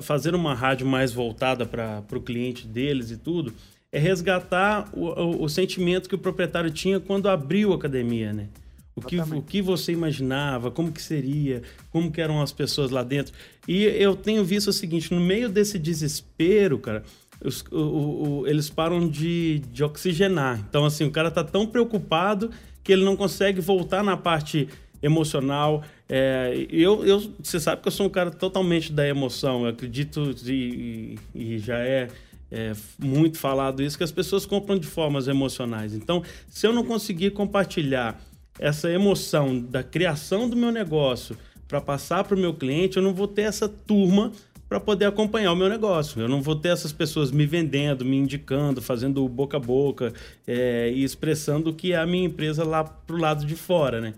fazer 0.00 0.34
uma 0.34 0.54
rádio 0.54 0.86
mais 0.86 1.12
voltada 1.12 1.66
para 1.66 2.02
o 2.12 2.20
cliente 2.20 2.66
deles 2.66 3.10
e 3.10 3.18
tudo, 3.18 3.52
é 3.94 3.98
resgatar 4.00 4.88
o, 4.92 5.06
o, 5.06 5.44
o, 5.44 5.48
sentimento 5.48 6.08
que 6.08 6.16
o 6.16 6.18
proprietário 6.18 6.68
tinha 6.68 6.98
quando 6.98 7.28
abriu 7.28 7.72
a 7.72 7.76
academia, 7.76 8.32
né? 8.32 8.48
O 8.96 9.00
que, 9.00 9.20
o 9.20 9.40
que 9.40 9.62
você 9.62 9.92
imaginava, 9.92 10.68
como 10.68 10.90
que 10.90 11.00
seria, 11.00 11.62
como 11.92 12.10
que 12.10 12.20
eram 12.20 12.42
as 12.42 12.50
pessoas 12.50 12.90
lá 12.90 13.04
dentro. 13.04 13.32
E 13.68 13.84
eu 13.84 14.16
tenho 14.16 14.44
visto 14.44 14.68
o 14.68 14.72
seguinte, 14.72 15.14
no 15.14 15.20
meio 15.20 15.48
desse 15.48 15.78
desespero, 15.78 16.76
cara, 16.76 17.04
os, 17.42 17.64
o, 17.70 18.40
o, 18.40 18.46
eles 18.48 18.68
param 18.68 19.08
de, 19.08 19.60
de 19.72 19.84
oxigenar. 19.84 20.58
Então, 20.68 20.84
assim, 20.84 21.04
o 21.04 21.10
cara 21.12 21.30
tá 21.30 21.44
tão 21.44 21.64
preocupado 21.64 22.50
que 22.82 22.92
ele 22.92 23.04
não 23.04 23.16
consegue 23.16 23.60
voltar 23.60 24.02
na 24.02 24.16
parte 24.16 24.68
emocional. 25.00 25.84
É, 26.08 26.66
eu, 26.68 27.04
eu, 27.04 27.32
você 27.40 27.60
sabe 27.60 27.80
que 27.80 27.86
eu 27.86 27.92
sou 27.92 28.06
um 28.06 28.10
cara 28.10 28.32
totalmente 28.32 28.92
da 28.92 29.06
emoção. 29.06 29.62
Eu 29.62 29.68
acredito 29.68 30.34
e, 30.46 31.16
e 31.32 31.58
já 31.58 31.78
é 31.78 32.08
é, 32.54 32.72
muito 33.00 33.36
falado 33.36 33.82
isso, 33.82 33.98
que 33.98 34.04
as 34.04 34.12
pessoas 34.12 34.46
compram 34.46 34.78
de 34.78 34.86
formas 34.86 35.26
emocionais. 35.26 35.92
Então, 35.92 36.22
se 36.48 36.64
eu 36.64 36.72
não 36.72 36.84
conseguir 36.84 37.32
compartilhar 37.32 38.20
essa 38.60 38.88
emoção 38.88 39.58
da 39.58 39.82
criação 39.82 40.48
do 40.48 40.54
meu 40.54 40.70
negócio 40.70 41.36
para 41.66 41.80
passar 41.80 42.22
para 42.22 42.36
o 42.36 42.38
meu 42.38 42.54
cliente, 42.54 42.96
eu 42.96 43.02
não 43.02 43.12
vou 43.12 43.26
ter 43.26 43.42
essa 43.42 43.68
turma 43.68 44.30
para 44.68 44.78
poder 44.78 45.06
acompanhar 45.06 45.52
o 45.52 45.56
meu 45.56 45.68
negócio. 45.68 46.20
Eu 46.20 46.28
não 46.28 46.40
vou 46.40 46.54
ter 46.54 46.68
essas 46.68 46.92
pessoas 46.92 47.32
me 47.32 47.44
vendendo, 47.44 48.04
me 48.04 48.16
indicando, 48.16 48.80
fazendo 48.80 49.28
boca 49.28 49.56
a 49.56 49.60
boca 49.60 50.12
é, 50.46 50.92
e 50.94 51.02
expressando 51.02 51.74
que 51.74 51.92
é 51.92 51.96
a 51.96 52.06
minha 52.06 52.26
empresa 52.26 52.64
lá 52.64 52.84
pro 52.84 53.16
lado 53.16 53.44
de 53.44 53.56
fora, 53.56 54.00
né? 54.00 54.14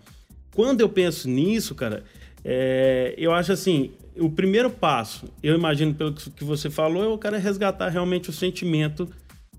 Quando 0.54 0.82
eu 0.82 0.90
penso 0.90 1.26
nisso, 1.26 1.74
cara, 1.74 2.04
é, 2.44 3.14
eu 3.16 3.32
acho 3.32 3.52
assim, 3.52 3.92
o 4.18 4.30
primeiro 4.30 4.70
passo, 4.70 5.26
eu 5.42 5.54
imagino 5.54 5.94
pelo 5.94 6.12
que 6.12 6.44
você 6.44 6.70
falou, 6.70 7.04
é 7.04 7.08
o 7.08 7.18
cara 7.18 7.38
resgatar 7.38 7.88
realmente 7.88 8.30
o 8.30 8.32
sentimento 8.32 9.06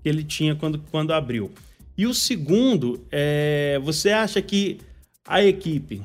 que 0.02 0.08
ele 0.08 0.24
tinha 0.24 0.54
quando, 0.54 0.78
quando 0.90 1.12
abriu. 1.12 1.50
E 1.96 2.06
o 2.06 2.14
segundo, 2.14 3.04
é, 3.10 3.78
você 3.82 4.10
acha 4.10 4.40
que 4.40 4.78
a 5.26 5.44
equipe, 5.44 6.02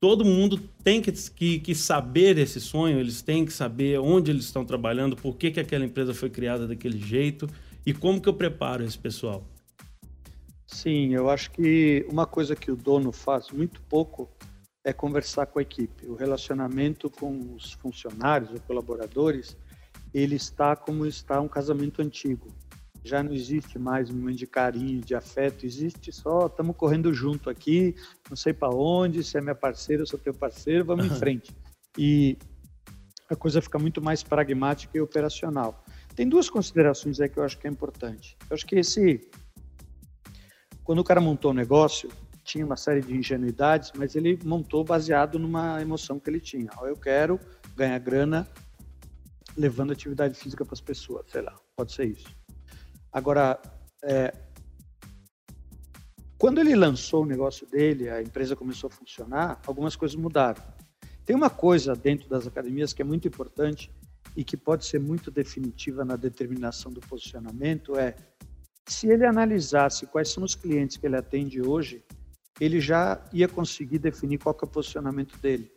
todo 0.00 0.24
mundo 0.24 0.58
tem 0.82 1.00
que, 1.00 1.12
que, 1.12 1.58
que, 1.58 1.74
saber 1.74 2.38
esse 2.38 2.60
sonho, 2.60 2.98
eles 2.98 3.22
têm 3.22 3.44
que 3.44 3.52
saber 3.52 3.98
onde 4.00 4.30
eles 4.30 4.44
estão 4.44 4.64
trabalhando, 4.64 5.16
por 5.16 5.36
que, 5.36 5.50
que 5.50 5.60
aquela 5.60 5.84
empresa 5.84 6.12
foi 6.14 6.30
criada 6.30 6.66
daquele 6.66 6.98
jeito 6.98 7.48
e 7.86 7.92
como 7.92 8.20
que 8.20 8.28
eu 8.28 8.34
preparo 8.34 8.84
esse 8.84 8.98
pessoal? 8.98 9.46
Sim, 10.66 11.14
eu 11.14 11.30
acho 11.30 11.50
que 11.50 12.04
uma 12.10 12.26
coisa 12.26 12.56
que 12.56 12.70
o 12.70 12.76
dono 12.76 13.12
faz 13.12 13.50
muito 13.50 13.80
pouco 13.82 14.28
é 14.84 14.92
conversar 14.92 15.46
com 15.46 15.58
a 15.58 15.62
equipe. 15.62 16.06
O 16.06 16.14
relacionamento 16.14 17.08
com 17.08 17.54
os 17.54 17.72
funcionários 17.72 18.50
ou 18.50 18.60
colaboradores, 18.60 19.56
ele 20.12 20.36
está 20.36 20.76
como 20.76 21.06
está 21.06 21.40
um 21.40 21.48
casamento 21.48 22.02
antigo. 22.02 22.48
Já 23.02 23.22
não 23.22 23.32
existe 23.32 23.78
mais 23.78 24.10
um 24.10 24.14
momento 24.14 24.38
de 24.38 24.46
carinho, 24.46 25.00
de 25.00 25.14
afeto, 25.14 25.66
existe 25.66 26.12
só 26.12 26.46
estamos 26.46 26.76
correndo 26.76 27.12
junto 27.12 27.50
aqui, 27.50 27.94
não 28.30 28.36
sei 28.36 28.52
para 28.52 28.74
onde, 28.74 29.22
se 29.22 29.36
é 29.36 29.40
minha 29.40 29.54
parceira, 29.54 30.02
ou 30.02 30.06
sou 30.06 30.18
teu 30.18 30.32
parceiro, 30.32 30.84
vamos 30.84 31.06
em 31.06 31.10
frente. 31.10 31.54
E 31.98 32.38
a 33.28 33.36
coisa 33.36 33.60
fica 33.60 33.78
muito 33.78 34.02
mais 34.02 34.22
pragmática 34.22 34.96
e 34.96 35.00
operacional. 35.00 35.84
Tem 36.14 36.28
duas 36.28 36.48
considerações 36.48 37.20
aí 37.20 37.28
que 37.28 37.38
eu 37.38 37.42
acho 37.42 37.58
que 37.58 37.66
é 37.66 37.70
importante. 37.70 38.36
Eu 38.48 38.54
acho 38.54 38.66
que 38.66 38.76
esse 38.76 39.28
quando 40.82 40.98
o 40.98 41.04
cara 41.04 41.20
montou 41.20 41.50
o 41.50 41.54
negócio, 41.54 42.10
tinha 42.44 42.64
uma 42.64 42.76
série 42.76 43.00
de 43.00 43.16
ingenuidades, 43.16 43.90
mas 43.96 44.14
ele 44.14 44.38
montou 44.44 44.84
baseado 44.84 45.38
numa 45.38 45.80
emoção 45.80 46.20
que 46.20 46.28
ele 46.28 46.40
tinha. 46.40 46.70
Eu 46.82 46.96
quero 46.96 47.40
ganhar 47.74 47.98
grana 47.98 48.46
levando 49.56 49.92
atividade 49.92 50.38
física 50.38 50.64
para 50.64 50.74
as 50.74 50.80
pessoas, 50.80 51.24
sei 51.30 51.42
lá, 51.42 51.54
pode 51.76 51.92
ser 51.92 52.06
isso. 52.06 52.26
Agora, 53.12 53.60
é, 54.02 54.32
quando 56.36 56.60
ele 56.60 56.74
lançou 56.74 57.22
o 57.22 57.26
negócio 57.26 57.66
dele, 57.66 58.10
a 58.10 58.20
empresa 58.20 58.54
começou 58.54 58.88
a 58.88 58.90
funcionar, 58.90 59.60
algumas 59.66 59.96
coisas 59.96 60.16
mudaram. 60.16 60.62
Tem 61.24 61.34
uma 61.34 61.48
coisa 61.48 61.94
dentro 61.94 62.28
das 62.28 62.46
academias 62.46 62.92
que 62.92 63.00
é 63.00 63.04
muito 63.04 63.26
importante 63.26 63.90
e 64.36 64.44
que 64.44 64.56
pode 64.56 64.84
ser 64.84 65.00
muito 65.00 65.30
definitiva 65.30 66.04
na 66.04 66.16
determinação 66.16 66.92
do 66.92 67.00
posicionamento 67.00 67.96
é 67.96 68.14
se 68.86 69.08
ele 69.08 69.24
analisasse 69.24 70.06
quais 70.06 70.28
são 70.28 70.44
os 70.44 70.54
clientes 70.54 70.96
que 70.96 71.06
ele 71.06 71.16
atende 71.16 71.62
hoje, 71.62 72.04
ele 72.60 72.80
já 72.80 73.20
ia 73.32 73.48
conseguir 73.48 73.98
definir 73.98 74.38
qual 74.38 74.56
é 74.60 74.64
o 74.64 74.68
posicionamento 74.68 75.38
dele. 75.38 75.70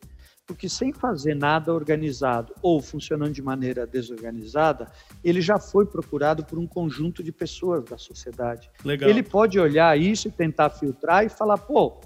Porque 0.45 0.69
sem 0.69 0.93
fazer 0.93 1.35
nada 1.35 1.73
organizado 1.73 2.53
ou 2.61 2.81
funcionando 2.81 3.33
de 3.33 3.41
maneira 3.41 3.85
desorganizada, 3.85 4.89
ele 5.21 5.41
já 5.41 5.59
foi 5.59 5.85
procurado 5.85 6.45
por 6.45 6.57
um 6.57 6.65
conjunto 6.65 7.21
de 7.21 7.33
pessoas 7.33 7.83
da 7.83 7.97
sociedade. 7.97 8.71
Legal. 8.85 9.09
Ele 9.09 9.21
pode 9.21 9.59
olhar 9.59 9.99
isso 9.99 10.29
e 10.29 10.31
tentar 10.31 10.69
filtrar 10.69 11.25
e 11.25 11.29
falar, 11.29 11.57
pô, 11.57 11.99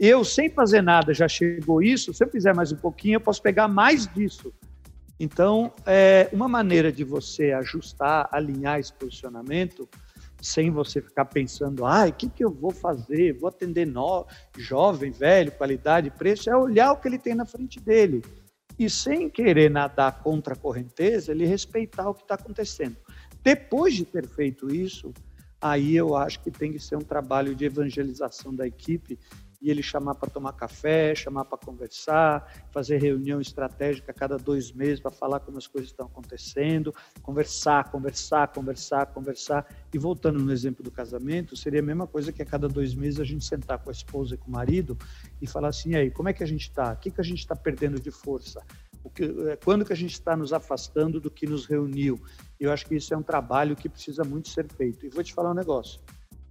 eu 0.00 0.24
sem 0.24 0.48
fazer 0.48 0.82
nada 0.82 1.12
já 1.12 1.28
chegou 1.28 1.82
isso, 1.82 2.14
se 2.14 2.24
eu 2.24 2.28
fizer 2.28 2.54
mais 2.54 2.72
um 2.72 2.76
pouquinho, 2.76 3.16
eu 3.16 3.20
posso 3.20 3.42
pegar 3.42 3.68
mais 3.68 4.06
disso. 4.06 4.54
Então, 5.18 5.72
é 5.86 6.28
uma 6.32 6.48
maneira 6.48 6.92
de 6.92 7.02
você 7.02 7.52
ajustar, 7.52 8.28
alinhar 8.30 8.78
esse 8.78 8.92
posicionamento 8.92 9.88
sem 10.40 10.70
você 10.70 11.00
ficar 11.00 11.24
pensando, 11.24 11.84
ai, 11.84 12.10
o 12.10 12.12
que, 12.12 12.28
que 12.28 12.44
eu 12.44 12.50
vou 12.50 12.70
fazer? 12.70 13.32
Vou 13.38 13.48
atender 13.48 13.86
no... 13.86 14.26
jovem, 14.56 15.10
velho, 15.10 15.52
qualidade, 15.52 16.10
preço, 16.10 16.50
é 16.50 16.56
olhar 16.56 16.92
o 16.92 16.96
que 16.96 17.08
ele 17.08 17.18
tem 17.18 17.34
na 17.34 17.46
frente 17.46 17.80
dele. 17.80 18.22
E 18.78 18.90
sem 18.90 19.30
querer 19.30 19.70
nadar 19.70 20.22
contra 20.22 20.54
a 20.54 20.56
correnteza, 20.56 21.32
ele 21.32 21.46
respeitar 21.46 22.08
o 22.08 22.14
que 22.14 22.22
está 22.22 22.34
acontecendo. 22.34 22.96
Depois 23.42 23.94
de 23.94 24.04
ter 24.04 24.26
feito 24.26 24.72
isso, 24.74 25.14
aí 25.60 25.96
eu 25.96 26.14
acho 26.14 26.40
que 26.40 26.50
tem 26.50 26.72
que 26.72 26.78
ser 26.78 26.96
um 26.96 27.02
trabalho 27.02 27.54
de 27.54 27.64
evangelização 27.64 28.54
da 28.54 28.66
equipe 28.66 29.18
e 29.60 29.70
ele 29.70 29.82
chamar 29.82 30.14
para 30.14 30.28
tomar 30.30 30.52
café, 30.52 31.14
chamar 31.14 31.44
para 31.44 31.58
conversar, 31.58 32.66
fazer 32.70 32.98
reunião 32.98 33.40
estratégica 33.40 34.10
a 34.10 34.14
cada 34.14 34.36
dois 34.36 34.72
meses 34.72 35.00
para 35.00 35.10
falar 35.10 35.40
como 35.40 35.58
as 35.58 35.66
coisas 35.66 35.90
estão 35.90 36.06
acontecendo, 36.06 36.94
conversar, 37.22 37.90
conversar, 37.90 38.48
conversar, 38.48 39.06
conversar. 39.06 39.66
E 39.92 39.98
voltando 39.98 40.38
no 40.38 40.52
exemplo 40.52 40.82
do 40.82 40.90
casamento, 40.90 41.56
seria 41.56 41.80
a 41.80 41.82
mesma 41.82 42.06
coisa 42.06 42.32
que 42.32 42.42
a 42.42 42.46
cada 42.46 42.68
dois 42.68 42.94
meses 42.94 43.20
a 43.20 43.24
gente 43.24 43.44
sentar 43.44 43.78
com 43.78 43.90
a 43.90 43.92
esposa 43.92 44.34
e 44.34 44.38
com 44.38 44.48
o 44.48 44.52
marido 44.52 44.96
e 45.40 45.46
falar 45.46 45.68
assim, 45.68 45.94
aí, 45.94 46.10
como 46.10 46.28
é 46.28 46.32
que 46.32 46.42
a 46.42 46.46
gente 46.46 46.62
está? 46.62 46.92
O 46.92 46.96
que, 46.96 47.10
que 47.10 47.20
a 47.20 47.24
gente 47.24 47.38
está 47.38 47.54
perdendo 47.56 48.00
de 48.00 48.10
força? 48.10 48.62
Que, 49.14 49.24
é, 49.48 49.56
quando 49.56 49.84
que 49.84 49.92
a 49.92 49.96
gente 49.96 50.14
está 50.14 50.36
nos 50.36 50.52
afastando 50.52 51.20
do 51.20 51.30
que 51.30 51.46
nos 51.46 51.64
reuniu? 51.64 52.20
Eu 52.58 52.72
acho 52.72 52.84
que 52.86 52.96
isso 52.96 53.14
é 53.14 53.16
um 53.16 53.22
trabalho 53.22 53.76
que 53.76 53.88
precisa 53.88 54.24
muito 54.24 54.48
ser 54.48 54.66
feito. 54.72 55.06
E 55.06 55.08
vou 55.08 55.22
te 55.22 55.32
falar 55.32 55.52
um 55.52 55.54
negócio 55.54 56.00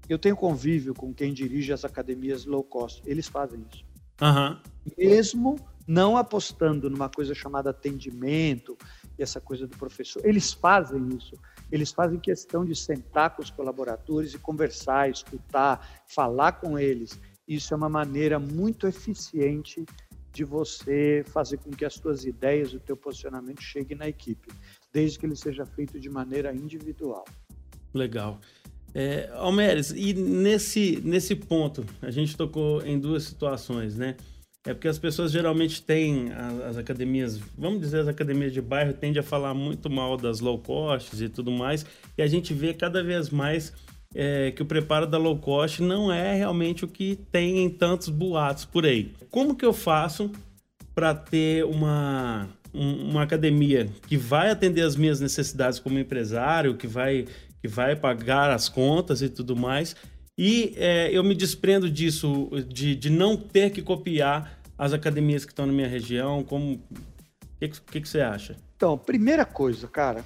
eu 0.08 0.20
tenho 0.20 0.36
convívio 0.36 0.94
com 0.94 1.14
quem 1.14 1.34
dirige 1.34 1.74
as 1.74 1.84
academias 1.84 2.46
low 2.46 2.64
cost. 2.64 3.02
Eles 3.06 3.28
fazem 3.28 3.66
isso. 3.72 3.84
Uhum. 4.22 4.58
Mesmo 4.98 5.56
não 5.88 6.18
apostando 6.18 6.90
numa 6.90 7.10
coisa 7.10 7.36
chamada 7.36 7.70
atendimento 7.70 8.78
e 9.18 9.24
essa 9.24 9.40
coisa 9.40 9.68
do 9.68 9.78
professor. 9.78 10.26
Eles 10.26 10.54
fazem 10.54 11.10
isso. 11.10 11.36
Eles 11.72 11.92
fazem 11.92 12.20
questão 12.20 12.66
de 12.66 12.76
sentar 12.76 13.36
com 13.36 13.42
os 13.42 13.50
colaboradores 13.50 14.34
e 14.34 14.40
conversar, 14.40 15.10
escutar, 15.10 16.04
falar 16.08 16.54
com 16.54 16.78
eles. 16.78 17.20
Isso 17.48 17.74
é 17.74 17.78
uma 17.78 17.90
maneira 17.90 18.40
muito 18.40 18.88
eficiente 18.88 19.86
de 20.32 20.44
você 20.44 21.24
fazer 21.28 21.58
com 21.58 21.72
que 21.72 21.86
as 21.86 21.94
suas 21.94 22.26
ideias, 22.26 22.74
o 22.74 22.80
teu 22.80 22.98
posicionamento 22.98 23.62
chegue 23.62 23.96
na 23.96 24.08
equipe, 24.08 24.50
desde 24.92 25.18
que 25.18 25.26
ele 25.26 25.36
seja 25.36 25.66
feito 25.66 26.00
de 26.00 26.10
maneira 26.10 26.54
individual. 26.54 27.24
Legal. 27.94 28.42
É, 28.98 29.30
Almeres, 29.34 29.92
e 29.92 30.14
nesse, 30.14 31.02
nesse 31.04 31.36
ponto, 31.36 31.86
a 32.02 32.10
gente 32.10 32.38
tocou 32.38 32.82
em 32.86 32.98
duas 32.98 33.24
situações, 33.24 33.98
né? 33.98 34.16
É 34.66 34.74
porque 34.74 34.88
as 34.88 34.98
pessoas 34.98 35.34
geralmente 35.34 35.82
têm 35.82 36.32
as, 36.32 36.62
as, 36.62 36.78
academias, 36.78 37.38
vamos 37.58 37.82
dizer, 37.82 38.00
as 38.00 38.08
academias 38.08 38.54
de 38.54 38.62
bairro 38.62 38.94
tendem 38.94 39.20
a 39.20 39.24
falar 39.24 39.54
muito 39.54 39.90
mal 39.90 40.16
das 40.16 40.40
low 40.40 40.58
costs 40.58 41.20
e 41.20 41.28
tudo 41.28 41.52
mais, 41.52 41.86
e 42.18 42.22
a 42.22 42.28
gente 42.28 42.54
vê 42.54 42.74
cada 42.74 43.04
vez 43.04 43.30
mais 43.30 43.74
é, 44.16 44.52
que 44.52 44.64
o 44.64 44.66
preparo 44.66 45.06
da 45.06 45.18
low 45.18 45.38
cost 45.38 45.84
não 45.84 46.10
é 46.10 46.34
realmente 46.34 46.86
o 46.86 46.88
que 46.88 47.20
tem 47.34 47.66
em 47.66 47.70
tantos 47.70 48.08
boatos 48.08 48.64
por 48.64 48.86
aí. 48.86 49.12
Como 49.30 49.56
que 49.56 49.66
eu 49.66 49.74
faço 49.74 50.32
para 50.96 51.14
ter 51.14 51.66
uma, 51.66 52.48
um, 52.74 53.10
uma 53.10 53.24
academia 53.24 53.90
que 54.08 54.16
vai 54.16 54.50
atender 54.50 54.84
as 54.84 54.96
minhas 54.96 55.20
necessidades 55.20 55.80
como 55.80 56.00
empresário, 56.00 56.78
que 56.78 56.88
vai 56.88 57.26
que 57.66 57.68
vai 57.68 57.96
pagar 57.96 58.52
as 58.52 58.70
contas 58.70 59.24
e 59.24 59.30
tudo 59.30 59.56
mais. 59.56 59.96
E 60.38 60.76
é, 60.78 61.10
eu 61.12 61.24
me 61.24 61.34
desprendo 61.34 61.90
disso, 61.90 62.52
de, 62.68 62.96
de 62.96 63.10
não 63.10 63.36
ter 63.36 63.72
que 63.72 63.82
copiar 63.82 64.60
as 64.78 64.94
academias 64.94 65.46
que 65.46 65.52
estão 65.52 65.66
na 65.66 65.74
minha 65.74 65.88
região. 65.88 66.44
Como 66.44 66.74
o 66.74 66.80
que, 67.60 67.70
que, 67.70 68.02
que, 68.02 68.08
você 68.08 68.22
acha? 68.22 68.56
Então, 68.76 68.96
primeira 68.96 69.46
coisa, 69.46 69.88
cara, 69.88 70.24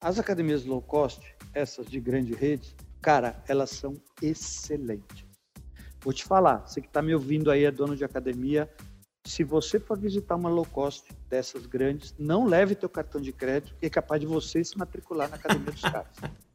as 0.00 0.18
academias 0.18 0.64
low 0.64 0.80
cost, 0.80 1.20
essas 1.52 1.86
de 1.86 2.00
grande 2.00 2.32
rede, 2.32 2.74
cara, 3.02 3.36
elas 3.46 3.70
são 3.70 3.92
excelentes. 4.22 5.26
Vou 6.00 6.12
te 6.12 6.24
falar, 6.24 6.66
você 6.66 6.80
que 6.80 6.86
está 6.86 7.02
me 7.02 7.14
ouvindo 7.14 7.50
aí 7.50 7.64
é 7.64 7.70
dono 7.70 7.94
de 7.94 8.04
academia, 8.04 8.70
se 9.26 9.42
você 9.42 9.78
for 9.80 9.98
visitar 9.98 10.36
uma 10.36 10.48
low 10.48 10.64
cost 10.64 11.12
dessas 11.28 11.66
grandes, 11.66 12.14
não 12.16 12.46
leve 12.46 12.76
teu 12.76 12.88
cartão 12.88 13.20
de 13.20 13.32
crédito, 13.32 13.74
que 13.78 13.86
é 13.86 13.90
capaz 13.90 14.20
de 14.20 14.26
você 14.26 14.62
se 14.62 14.78
matricular 14.78 15.28
na 15.28 15.34
academia 15.34 15.72
dos 15.72 15.82
caras. 15.82 16.16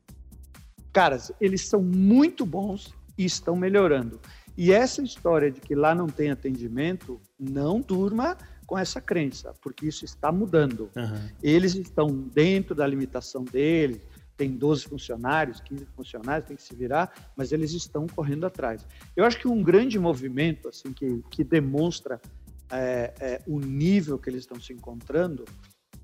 Caras, 0.91 1.31
eles 1.39 1.67
são 1.67 1.81
muito 1.81 2.45
bons 2.45 2.93
e 3.17 3.25
estão 3.25 3.55
melhorando. 3.55 4.19
E 4.57 4.71
essa 4.71 5.01
história 5.01 5.49
de 5.49 5.61
que 5.61 5.73
lá 5.73 5.95
não 5.95 6.07
tem 6.07 6.31
atendimento, 6.31 7.19
não 7.39 7.79
durma 7.79 8.37
com 8.65 8.77
essa 8.77 9.01
crença, 9.01 9.53
porque 9.61 9.87
isso 9.87 10.05
está 10.05 10.31
mudando. 10.31 10.89
Uhum. 10.95 11.29
Eles 11.41 11.75
estão 11.75 12.07
dentro 12.07 12.75
da 12.75 12.85
limitação 12.85 13.43
deles, 13.43 14.01
tem 14.37 14.51
12 14.51 14.85
funcionários, 14.85 15.61
15 15.61 15.85
funcionários, 15.95 16.47
tem 16.47 16.57
que 16.57 16.63
se 16.63 16.75
virar, 16.75 17.31
mas 17.35 17.51
eles 17.51 17.73
estão 17.73 18.07
correndo 18.07 18.45
atrás. 18.45 18.85
Eu 19.15 19.23
acho 19.25 19.37
que 19.37 19.47
um 19.47 19.61
grande 19.61 19.99
movimento 19.99 20.67
assim 20.67 20.91
que, 20.93 21.23
que 21.29 21.43
demonstra 21.43 22.19
é, 22.71 23.13
é, 23.19 23.41
o 23.45 23.59
nível 23.59 24.17
que 24.17 24.29
eles 24.29 24.41
estão 24.41 24.59
se 24.59 24.73
encontrando, 24.73 25.45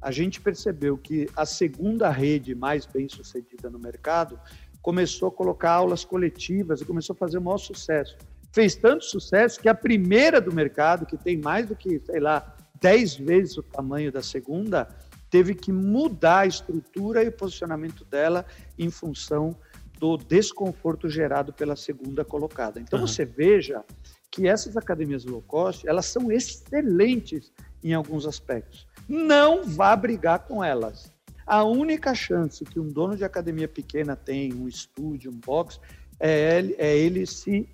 a 0.02 0.12
gente 0.12 0.40
percebeu 0.40 0.98
que 0.98 1.28
a 1.36 1.46
segunda 1.46 2.10
rede 2.10 2.54
mais 2.54 2.86
bem 2.86 3.10
sucedida 3.10 3.70
no 3.70 3.80
mercado 3.80 4.40
começou 4.82 5.30
a 5.30 5.32
colocar 5.32 5.72
aulas 5.72 6.04
coletivas 6.04 6.82
e 6.82 6.86
começou 6.86 7.14
a 7.14 7.18
fazer 7.18 7.38
o 7.38 7.42
maior 7.42 7.58
sucesso. 7.58 8.18
Fez 8.52 8.76
tanto 8.76 9.06
sucesso 9.06 9.60
que 9.60 9.70
a 9.70 9.76
primeira 9.76 10.40
do 10.40 10.54
mercado, 10.54 11.06
que 11.06 11.18
tem 11.18 11.38
mais 11.38 11.68
do 11.68 11.76
que, 11.76 12.02
sei 12.06 12.20
lá, 12.20 12.56
10 12.80 13.16
vezes 13.16 13.58
o 13.58 13.64
tamanho 13.64 14.12
da 14.12 14.22
segunda, 14.22 14.88
teve 15.30 15.54
que 15.54 15.72
mudar 15.72 16.40
a 16.40 16.48
estrutura 16.48 17.24
e 17.24 17.28
o 17.28 17.32
posicionamento 17.32 18.06
dela 18.06 18.46
em 18.78 18.90
função 18.90 19.56
do 20.00 20.16
desconforto 20.16 21.10
gerado 21.10 21.52
pela 21.52 21.76
segunda 21.76 22.24
colocada. 22.24 22.80
Então 22.80 23.00
uhum. 23.00 23.08
você 23.08 23.26
veja 23.26 23.84
que 24.32 24.48
essas 24.48 24.78
academias 24.78 25.26
low 25.26 25.42
cost, 25.42 25.88
elas 25.88 26.06
são 26.06 26.32
excelentes 26.32 27.52
em 27.84 27.94
alguns 27.94 28.26
aspectos. 28.26 28.88
Não 29.08 29.64
vá 29.64 29.96
brigar 29.96 30.40
com 30.40 30.64
elas. 30.64 31.12
A 31.48 31.64
única 31.64 32.14
chance 32.14 32.66
que 32.66 32.78
um 32.78 32.90
dono 32.90 33.16
de 33.16 33.24
academia 33.24 33.70
pequena 33.70 34.18
tem, 34.18 34.54
um 34.54 34.68
estúdio, 34.68 35.32
um 35.32 35.40
box, 35.40 35.80
é 36.20 36.58
ele, 36.58 36.76
é 36.78 36.98
ele 36.98 37.26
se 37.26 37.70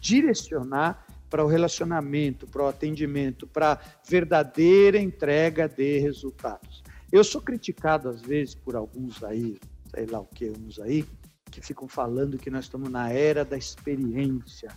direcionar 0.00 1.06
para 1.28 1.44
o 1.44 1.46
relacionamento, 1.46 2.46
para 2.46 2.64
o 2.64 2.68
atendimento, 2.68 3.46
para 3.46 3.78
verdadeira 4.08 4.98
entrega 4.98 5.68
de 5.68 5.98
resultados. 5.98 6.82
Eu 7.12 7.22
sou 7.22 7.42
criticado 7.42 8.08
às 8.08 8.22
vezes 8.22 8.54
por 8.54 8.74
alguns 8.74 9.22
aí, 9.22 9.58
sei 9.94 10.06
lá 10.06 10.20
o 10.20 10.26
que, 10.26 10.48
uns 10.48 10.80
aí, 10.80 11.04
que 11.50 11.60
ficam 11.60 11.86
falando 11.86 12.38
que 12.38 12.48
nós 12.48 12.64
estamos 12.64 12.88
na 12.88 13.12
era 13.12 13.44
da 13.44 13.58
experiência, 13.58 14.70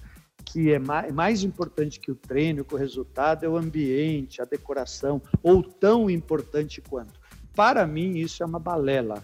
que 0.43 0.73
é 0.73 0.79
mais, 0.79 1.13
mais 1.13 1.43
importante 1.43 1.97
que 1.97 2.11
o 2.11 2.15
treino, 2.15 2.65
que 2.65 2.75
o 2.75 2.77
resultado 2.77 3.45
é 3.45 3.47
o 3.47 3.55
ambiente, 3.55 4.41
a 4.41 4.45
decoração, 4.45 5.21
ou 5.41 5.63
tão 5.63 6.09
importante 6.09 6.81
quanto. 6.81 7.22
Para 7.55 7.85
mim, 7.85 8.17
isso 8.17 8.41
é 8.41 8.45
uma 8.45 8.59
balela. 8.59 9.23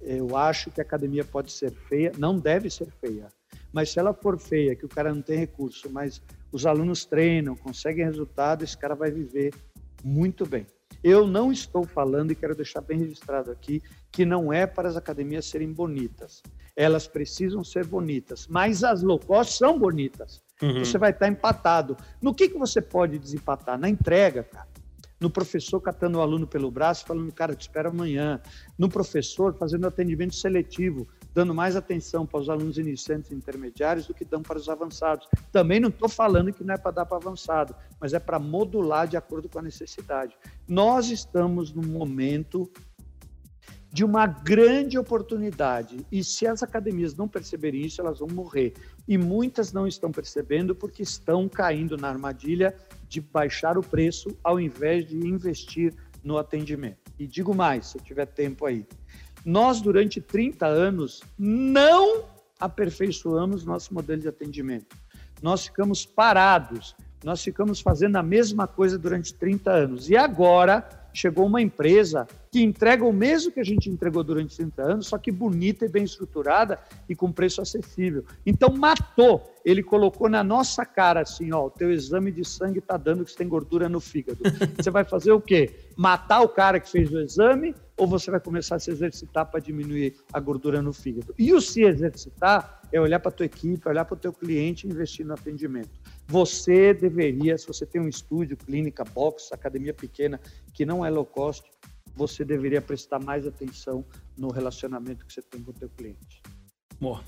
Eu 0.00 0.36
acho 0.36 0.70
que 0.70 0.80
a 0.80 0.84
academia 0.84 1.24
pode 1.24 1.50
ser 1.50 1.72
feia, 1.72 2.12
não 2.18 2.38
deve 2.38 2.68
ser 2.70 2.88
feia, 3.00 3.28
mas 3.72 3.90
se 3.90 3.98
ela 3.98 4.12
for 4.12 4.38
feia, 4.38 4.76
que 4.76 4.84
o 4.84 4.88
cara 4.88 5.12
não 5.12 5.22
tem 5.22 5.38
recurso, 5.38 5.90
mas 5.90 6.22
os 6.52 6.66
alunos 6.66 7.04
treinam, 7.04 7.56
conseguem 7.56 8.04
resultado, 8.04 8.62
esse 8.62 8.76
cara 8.76 8.94
vai 8.94 9.10
viver 9.10 9.52
muito 10.04 10.46
bem. 10.46 10.66
Eu 11.02 11.26
não 11.26 11.50
estou 11.50 11.84
falando, 11.84 12.30
e 12.30 12.34
quero 12.34 12.54
deixar 12.54 12.80
bem 12.80 12.98
registrado 12.98 13.50
aqui, 13.50 13.82
que 14.12 14.24
não 14.24 14.52
é 14.52 14.66
para 14.66 14.88
as 14.88 14.96
academias 14.96 15.46
serem 15.46 15.72
bonitas. 15.72 16.42
Elas 16.76 17.06
precisam 17.06 17.64
ser 17.64 17.86
bonitas, 17.86 18.46
mas 18.46 18.84
as 18.84 19.02
low 19.02 19.18
cost 19.18 19.58
são 19.58 19.78
bonitas. 19.78 20.42
Uhum. 20.62 20.84
Você 20.84 20.98
vai 20.98 21.10
estar 21.10 21.28
empatado. 21.28 21.96
No 22.22 22.34
que, 22.34 22.48
que 22.48 22.58
você 22.58 22.80
pode 22.80 23.18
desempatar? 23.18 23.78
Na 23.78 23.88
entrega, 23.88 24.44
cara 24.44 24.68
no 25.20 25.30
professor 25.30 25.80
catando 25.80 26.18
o 26.18 26.20
aluno 26.20 26.46
pelo 26.46 26.70
braço, 26.70 27.04
falando, 27.04 27.32
cara, 27.32 27.54
te 27.54 27.62
espero 27.62 27.88
amanhã, 27.88 28.40
no 28.78 28.88
professor 28.88 29.54
fazendo 29.54 29.86
atendimento 29.86 30.34
seletivo, 30.34 31.06
dando 31.32 31.54
mais 31.54 31.76
atenção 31.76 32.26
para 32.26 32.40
os 32.40 32.48
alunos 32.48 32.78
iniciantes 32.78 33.30
e 33.30 33.34
intermediários 33.34 34.06
do 34.06 34.14
que 34.14 34.24
dão 34.24 34.42
para 34.42 34.58
os 34.58 34.68
avançados. 34.68 35.26
Também 35.50 35.80
não 35.80 35.88
estou 35.88 36.08
falando 36.08 36.52
que 36.52 36.64
não 36.64 36.74
é 36.74 36.78
para 36.78 36.90
dar 36.90 37.06
para 37.06 37.16
avançado, 37.16 37.74
mas 38.00 38.12
é 38.12 38.18
para 38.18 38.38
modular 38.38 39.08
de 39.08 39.16
acordo 39.16 39.48
com 39.48 39.58
a 39.58 39.62
necessidade. 39.62 40.36
Nós 40.68 41.10
estamos 41.10 41.72
num 41.72 41.86
momento 41.86 42.70
de 43.94 44.04
uma 44.04 44.26
grande 44.26 44.98
oportunidade. 44.98 46.04
E 46.10 46.24
se 46.24 46.48
as 46.48 46.64
academias 46.64 47.14
não 47.14 47.28
perceberem 47.28 47.82
isso, 47.82 48.00
elas 48.00 48.18
vão 48.18 48.26
morrer. 48.26 48.74
E 49.06 49.18
muitas 49.18 49.72
não 49.72 49.86
estão 49.86 50.10
percebendo 50.10 50.74
porque 50.74 51.02
estão 51.02 51.48
caindo 51.48 51.96
na 51.96 52.08
armadilha 52.08 52.74
de 53.08 53.20
baixar 53.20 53.76
o 53.76 53.82
preço 53.82 54.36
ao 54.42 54.58
invés 54.58 55.06
de 55.06 55.16
investir 55.26 55.94
no 56.22 56.38
atendimento. 56.38 57.12
E 57.18 57.26
digo 57.26 57.54
mais, 57.54 57.86
se 57.86 57.98
eu 57.98 58.02
tiver 58.02 58.26
tempo 58.26 58.64
aí. 58.64 58.86
Nós, 59.44 59.80
durante 59.80 60.20
30 60.20 60.66
anos, 60.66 61.22
não 61.38 62.24
aperfeiçoamos 62.58 63.64
nosso 63.64 63.92
modelo 63.92 64.22
de 64.22 64.28
atendimento. 64.28 64.96
Nós 65.42 65.66
ficamos 65.66 66.06
parados, 66.06 66.96
nós 67.22 67.42
ficamos 67.42 67.80
fazendo 67.80 68.16
a 68.16 68.22
mesma 68.22 68.66
coisa 68.66 68.98
durante 68.98 69.34
30 69.34 69.70
anos. 69.70 70.08
E 70.08 70.16
agora 70.16 70.88
chegou 71.14 71.46
uma 71.46 71.62
empresa 71.62 72.26
que 72.50 72.62
entrega 72.62 73.04
o 73.04 73.12
mesmo 73.12 73.52
que 73.52 73.60
a 73.60 73.64
gente 73.64 73.88
entregou 73.88 74.22
durante 74.22 74.56
30 74.56 74.82
anos, 74.82 75.06
só 75.06 75.16
que 75.16 75.30
bonita 75.30 75.86
e 75.86 75.88
bem 75.88 76.04
estruturada 76.04 76.78
e 77.08 77.14
com 77.14 77.32
preço 77.32 77.62
acessível. 77.62 78.24
Então 78.44 78.68
matou. 78.76 79.54
Ele 79.64 79.82
colocou 79.82 80.28
na 80.28 80.44
nossa 80.44 80.84
cara 80.84 81.20
assim, 81.22 81.50
ó, 81.52 81.66
o 81.66 81.70
teu 81.70 81.90
exame 81.90 82.30
de 82.30 82.44
sangue 82.44 82.80
está 82.80 82.96
dando 82.96 83.24
que 83.24 83.30
você 83.30 83.38
tem 83.38 83.48
gordura 83.48 83.88
no 83.88 83.98
fígado. 83.98 84.40
Você 84.76 84.90
vai 84.90 85.04
fazer 85.04 85.32
o 85.32 85.40
quê? 85.40 85.70
Matar 85.96 86.42
o 86.42 86.48
cara 86.48 86.78
que 86.78 86.90
fez 86.90 87.10
o 87.10 87.18
exame 87.18 87.74
ou 87.96 88.06
você 88.06 88.30
vai 88.30 88.40
começar 88.40 88.76
a 88.76 88.78
se 88.78 88.90
exercitar 88.90 89.46
para 89.46 89.60
diminuir 89.60 90.16
a 90.32 90.40
gordura 90.40 90.82
no 90.82 90.92
fígado? 90.92 91.34
E 91.38 91.52
o 91.54 91.60
se 91.60 91.82
exercitar 91.82 92.82
é 92.92 93.00
olhar 93.00 93.20
para 93.20 93.30
a 93.30 93.32
tua 93.32 93.46
equipe, 93.46 93.88
olhar 93.88 94.04
para 94.04 94.14
o 94.14 94.18
teu 94.18 94.32
cliente 94.32 94.86
e 94.86 94.90
investir 94.90 95.24
no 95.24 95.34
atendimento. 95.34 95.90
Você 96.26 96.94
deveria, 96.94 97.56
se 97.58 97.66
você 97.66 97.84
tem 97.84 98.00
um 98.00 98.08
estúdio, 98.08 98.56
clínica, 98.56 99.04
box, 99.04 99.52
academia 99.52 99.92
pequena, 99.92 100.40
que 100.72 100.86
não 100.86 101.04
é 101.04 101.10
low 101.10 101.26
cost, 101.26 101.64
você 102.16 102.44
deveria 102.44 102.80
prestar 102.80 103.18
mais 103.18 103.46
atenção 103.46 104.04
no 104.36 104.50
relacionamento 104.50 105.26
que 105.26 105.32
você 105.32 105.42
tem 105.42 105.60
com 105.60 105.70
o 105.70 105.74
teu 105.74 105.88
cliente. 105.90 106.42
Bom, 107.00 107.20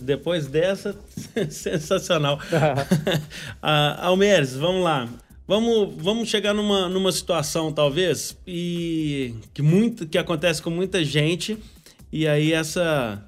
depois 0.00 0.46
dessa, 0.46 0.98
sensacional. 1.50 2.38
ah, 3.60 4.06
Almeres, 4.06 4.54
vamos 4.54 4.84
lá. 4.84 5.08
Vamos, 5.46 5.94
vamos 5.96 6.28
chegar 6.28 6.54
numa, 6.54 6.88
numa 6.88 7.10
situação, 7.10 7.72
talvez, 7.72 8.38
e 8.46 9.34
que, 9.52 9.60
muito, 9.60 10.06
que 10.06 10.16
acontece 10.16 10.62
com 10.62 10.70
muita 10.70 11.02
gente, 11.02 11.58
e 12.12 12.24
aí 12.28 12.52
essa, 12.52 13.20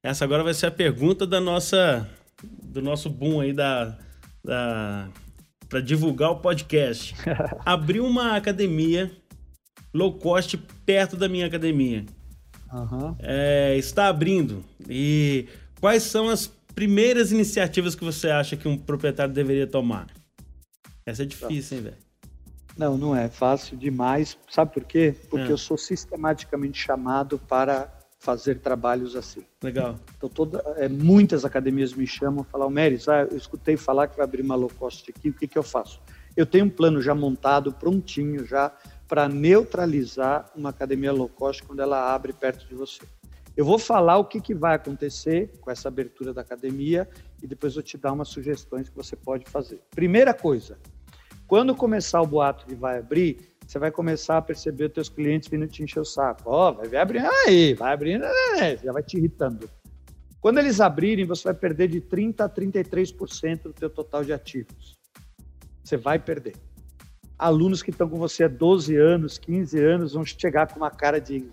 essa 0.00 0.24
agora 0.24 0.44
vai 0.44 0.54
ser 0.54 0.66
a 0.66 0.70
pergunta 0.70 1.26
da 1.26 1.40
nossa, 1.40 2.08
do 2.62 2.80
nosso 2.80 3.10
boom 3.10 3.40
aí 3.40 3.52
da, 3.52 3.98
da 4.44 5.08
para 5.68 5.80
divulgar 5.80 6.30
o 6.30 6.36
podcast. 6.36 7.14
Abriu 7.64 8.06
uma 8.06 8.36
academia 8.36 9.10
low 9.92 10.12
cost 10.12 10.56
perto 10.84 11.16
da 11.16 11.28
minha 11.28 11.46
academia. 11.46 12.04
Uhum. 12.72 13.16
É, 13.20 13.76
está 13.76 14.08
abrindo. 14.08 14.64
E 14.88 15.48
quais 15.80 16.02
são 16.02 16.28
as 16.28 16.46
primeiras 16.74 17.32
iniciativas 17.32 17.94
que 17.94 18.04
você 18.04 18.30
acha 18.30 18.56
que 18.56 18.66
um 18.66 18.76
proprietário 18.76 19.32
deveria 19.32 19.66
tomar? 19.66 20.08
Essa 21.06 21.22
é 21.22 21.26
difícil, 21.26 21.78
hein, 21.78 21.84
velho? 21.84 21.96
Não, 22.76 22.98
não 22.98 23.14
é 23.14 23.28
fácil 23.28 23.76
demais. 23.76 24.36
Sabe 24.50 24.74
por 24.74 24.84
quê? 24.84 25.14
Porque 25.30 25.48
é. 25.48 25.52
eu 25.52 25.58
sou 25.58 25.78
sistematicamente 25.78 26.78
chamado 26.78 27.38
para 27.38 27.92
fazer 28.24 28.58
trabalhos 28.60 29.14
assim. 29.14 29.44
Legal. 29.62 29.96
Então, 30.16 30.30
toda, 30.30 30.58
é, 30.78 30.88
muitas 30.88 31.44
academias 31.44 31.92
me 31.92 32.06
chamam 32.06 32.42
e 32.42 32.50
falam, 32.50 32.70
Meris, 32.70 33.06
ah, 33.06 33.28
eu 33.30 33.36
escutei 33.36 33.76
falar 33.76 34.08
que 34.08 34.16
vai 34.16 34.24
abrir 34.24 34.40
uma 34.40 34.54
low 34.54 34.70
cost 34.78 35.12
aqui, 35.14 35.28
o 35.28 35.34
que, 35.34 35.46
que 35.46 35.58
eu 35.58 35.62
faço? 35.62 36.00
Eu 36.34 36.46
tenho 36.46 36.64
um 36.64 36.70
plano 36.70 37.02
já 37.02 37.14
montado, 37.14 37.70
prontinho 37.70 38.46
já, 38.46 38.72
para 39.06 39.28
neutralizar 39.28 40.50
uma 40.56 40.70
academia 40.70 41.12
low 41.12 41.28
cost 41.28 41.62
quando 41.62 41.80
ela 41.80 42.14
abre 42.14 42.32
perto 42.32 42.66
de 42.66 42.74
você. 42.74 43.02
Eu 43.54 43.64
vou 43.64 43.78
falar 43.78 44.16
o 44.16 44.24
que, 44.24 44.40
que 44.40 44.54
vai 44.54 44.74
acontecer 44.74 45.52
com 45.60 45.70
essa 45.70 45.88
abertura 45.88 46.32
da 46.32 46.40
academia 46.40 47.06
e 47.42 47.46
depois 47.46 47.74
vou 47.74 47.82
te 47.82 47.98
dar 47.98 48.12
umas 48.12 48.28
sugestões 48.28 48.88
que 48.88 48.96
você 48.96 49.14
pode 49.14 49.44
fazer. 49.50 49.80
Primeira 49.94 50.32
coisa, 50.32 50.78
quando 51.46 51.74
começar 51.74 52.22
o 52.22 52.26
boato 52.26 52.64
que 52.64 52.74
vai 52.74 52.98
abrir, 52.98 53.53
você 53.66 53.78
vai 53.78 53.90
começar 53.90 54.38
a 54.38 54.42
perceber 54.42 54.86
os 54.86 54.92
teus 54.92 55.08
clientes 55.08 55.48
vindo 55.48 55.66
te 55.66 55.82
encher 55.82 56.00
o 56.00 56.04
saco. 56.04 56.42
Ó, 56.46 56.70
oh, 56.70 56.88
vai 56.88 57.00
abrindo 57.00 57.28
aí, 57.46 57.74
vai 57.74 57.92
abrindo, 57.92 58.22
né, 58.22 58.30
né, 58.56 58.76
já 58.76 58.92
vai 58.92 59.02
te 59.02 59.16
irritando. 59.16 59.68
Quando 60.40 60.58
eles 60.58 60.80
abrirem, 60.80 61.24
você 61.24 61.44
vai 61.44 61.54
perder 61.54 61.88
de 61.88 62.00
30% 62.00 62.40
a 62.40 62.48
33% 62.48 63.62
do 63.62 63.72
teu 63.72 63.88
total 63.88 64.22
de 64.22 64.32
ativos. 64.32 64.94
Você 65.82 65.96
vai 65.96 66.18
perder. 66.18 66.54
Alunos 67.38 67.82
que 67.82 67.90
estão 67.90 68.08
com 68.08 68.18
você 68.18 68.44
há 68.44 68.48
12 68.48 68.94
anos, 68.96 69.38
15 69.38 69.82
anos, 69.82 70.12
vão 70.12 70.24
chegar 70.24 70.68
com 70.68 70.76
uma 70.76 70.90
cara 70.90 71.18
de, 71.18 71.48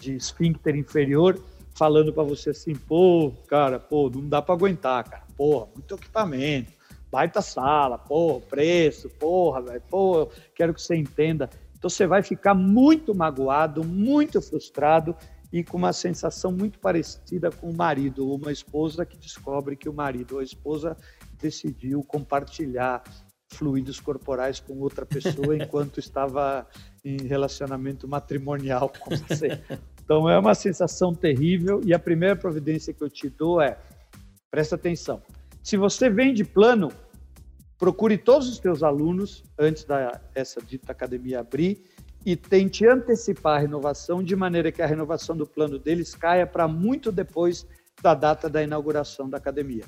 de 0.00 0.14
esfíncter 0.14 0.76
inferior, 0.76 1.42
falando 1.74 2.12
para 2.12 2.22
você 2.22 2.50
assim, 2.50 2.74
pô, 2.74 3.32
cara, 3.46 3.78
pô, 3.78 4.10
não 4.10 4.28
dá 4.28 4.42
para 4.42 4.54
aguentar, 4.54 5.04
cara. 5.04 5.24
Porra, 5.36 5.68
muito 5.74 5.94
equipamento 5.94 6.77
baita 7.10 7.40
sala, 7.40 7.98
pô, 7.98 8.40
preço, 8.40 9.08
porra, 9.08 9.62
velho, 9.62 9.82
pô, 9.88 10.28
quero 10.54 10.74
que 10.74 10.82
você 10.82 10.96
entenda. 10.96 11.48
Então 11.76 11.88
você 11.88 12.06
vai 12.06 12.22
ficar 12.22 12.54
muito 12.54 13.14
magoado, 13.14 13.84
muito 13.84 14.42
frustrado 14.42 15.16
e 15.52 15.64
com 15.64 15.76
uma 15.76 15.92
sensação 15.92 16.52
muito 16.52 16.78
parecida 16.78 17.50
com 17.50 17.70
o 17.70 17.74
marido 17.74 18.30
uma 18.34 18.52
esposa 18.52 19.06
que 19.06 19.16
descobre 19.16 19.76
que 19.76 19.88
o 19.88 19.92
marido 19.92 20.34
ou 20.34 20.40
a 20.40 20.44
esposa 20.44 20.96
decidiu 21.40 22.02
compartilhar 22.02 23.02
fluidos 23.50 23.98
corporais 23.98 24.60
com 24.60 24.78
outra 24.78 25.06
pessoa 25.06 25.56
enquanto 25.56 25.98
estava 25.98 26.66
em 27.04 27.16
relacionamento 27.26 28.06
matrimonial 28.06 28.92
com 29.00 29.16
você. 29.16 29.60
Então 30.04 30.28
é 30.28 30.38
uma 30.38 30.54
sensação 30.54 31.14
terrível 31.14 31.80
e 31.84 31.94
a 31.94 31.98
primeira 31.98 32.36
providência 32.36 32.92
que 32.92 33.02
eu 33.02 33.08
te 33.08 33.30
dou 33.30 33.60
é 33.60 33.78
presta 34.50 34.74
atenção. 34.74 35.22
Se 35.68 35.76
você 35.76 36.08
vem 36.08 36.32
de 36.32 36.44
plano, 36.44 36.90
procure 37.78 38.16
todos 38.16 38.48
os 38.48 38.58
teus 38.58 38.82
alunos 38.82 39.44
antes 39.58 39.84
da 39.84 40.18
essa 40.34 40.62
dita 40.62 40.92
academia 40.92 41.40
abrir 41.40 41.84
e 42.24 42.34
tente 42.34 42.86
antecipar 42.86 43.56
a 43.56 43.58
renovação 43.58 44.22
de 44.22 44.34
maneira 44.34 44.72
que 44.72 44.80
a 44.80 44.86
renovação 44.86 45.36
do 45.36 45.46
plano 45.46 45.78
deles 45.78 46.14
caia 46.14 46.46
para 46.46 46.66
muito 46.66 47.12
depois 47.12 47.66
da 48.02 48.14
data 48.14 48.48
da 48.48 48.62
inauguração 48.62 49.28
da 49.28 49.36
academia. 49.36 49.84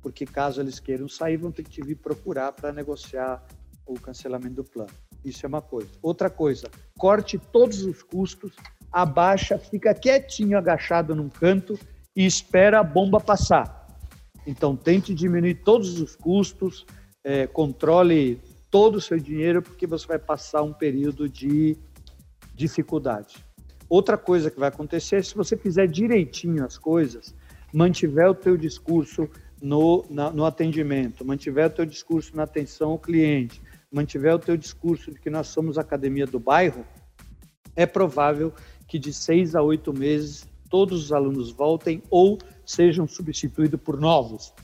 Porque 0.00 0.24
caso 0.24 0.62
eles 0.62 0.80
queiram 0.80 1.06
sair, 1.06 1.36
vão 1.36 1.52
ter 1.52 1.64
que 1.64 1.70
te 1.70 1.82
vir 1.82 1.96
procurar 1.96 2.52
para 2.52 2.72
negociar 2.72 3.46
o 3.84 4.00
cancelamento 4.00 4.54
do 4.54 4.64
plano. 4.64 4.94
Isso 5.22 5.44
é 5.44 5.48
uma 5.50 5.60
coisa. 5.60 5.90
Outra 6.00 6.30
coisa, 6.30 6.70
corte 6.96 7.36
todos 7.36 7.84
os 7.84 8.02
custos, 8.02 8.52
abaixa, 8.90 9.58
fica 9.58 9.92
quietinho, 9.92 10.56
agachado 10.56 11.14
num 11.14 11.28
canto 11.28 11.78
e 12.16 12.24
espera 12.24 12.80
a 12.80 12.82
bomba 12.82 13.20
passar. 13.20 13.79
Então, 14.46 14.76
tente 14.76 15.14
diminuir 15.14 15.56
todos 15.56 16.00
os 16.00 16.16
custos, 16.16 16.86
é, 17.22 17.46
controle 17.46 18.40
todo 18.70 18.96
o 18.96 19.00
seu 19.00 19.18
dinheiro, 19.18 19.62
porque 19.62 19.86
você 19.86 20.06
vai 20.06 20.18
passar 20.18 20.62
um 20.62 20.72
período 20.72 21.28
de 21.28 21.76
dificuldade. 22.54 23.44
Outra 23.88 24.16
coisa 24.16 24.50
que 24.50 24.60
vai 24.60 24.68
acontecer 24.68 25.16
é 25.16 25.22
se 25.22 25.34
você 25.34 25.56
fizer 25.56 25.86
direitinho 25.88 26.64
as 26.64 26.78
coisas, 26.78 27.34
mantiver 27.72 28.28
o 28.30 28.34
teu 28.34 28.56
discurso 28.56 29.28
no, 29.60 30.04
na, 30.08 30.30
no 30.30 30.44
atendimento, 30.44 31.24
mantiver 31.24 31.66
o 31.66 31.70
teu 31.70 31.84
discurso 31.84 32.36
na 32.36 32.44
atenção 32.44 32.90
ao 32.92 32.98
cliente, 32.98 33.60
mantiver 33.90 34.34
o 34.34 34.38
teu 34.38 34.56
discurso 34.56 35.10
de 35.10 35.18
que 35.18 35.28
nós 35.28 35.48
somos 35.48 35.76
academia 35.76 36.26
do 36.26 36.38
bairro, 36.38 36.86
é 37.74 37.84
provável 37.84 38.52
que 38.86 38.98
de 38.98 39.12
seis 39.12 39.54
a 39.54 39.62
oito 39.62 39.92
meses 39.92 40.46
todos 40.70 41.04
os 41.04 41.12
alunos 41.12 41.50
voltem 41.50 42.02
ou 42.08 42.38
sejam 42.64 43.06
substituídos 43.06 43.80
por 43.80 44.00
novos, 44.00 44.54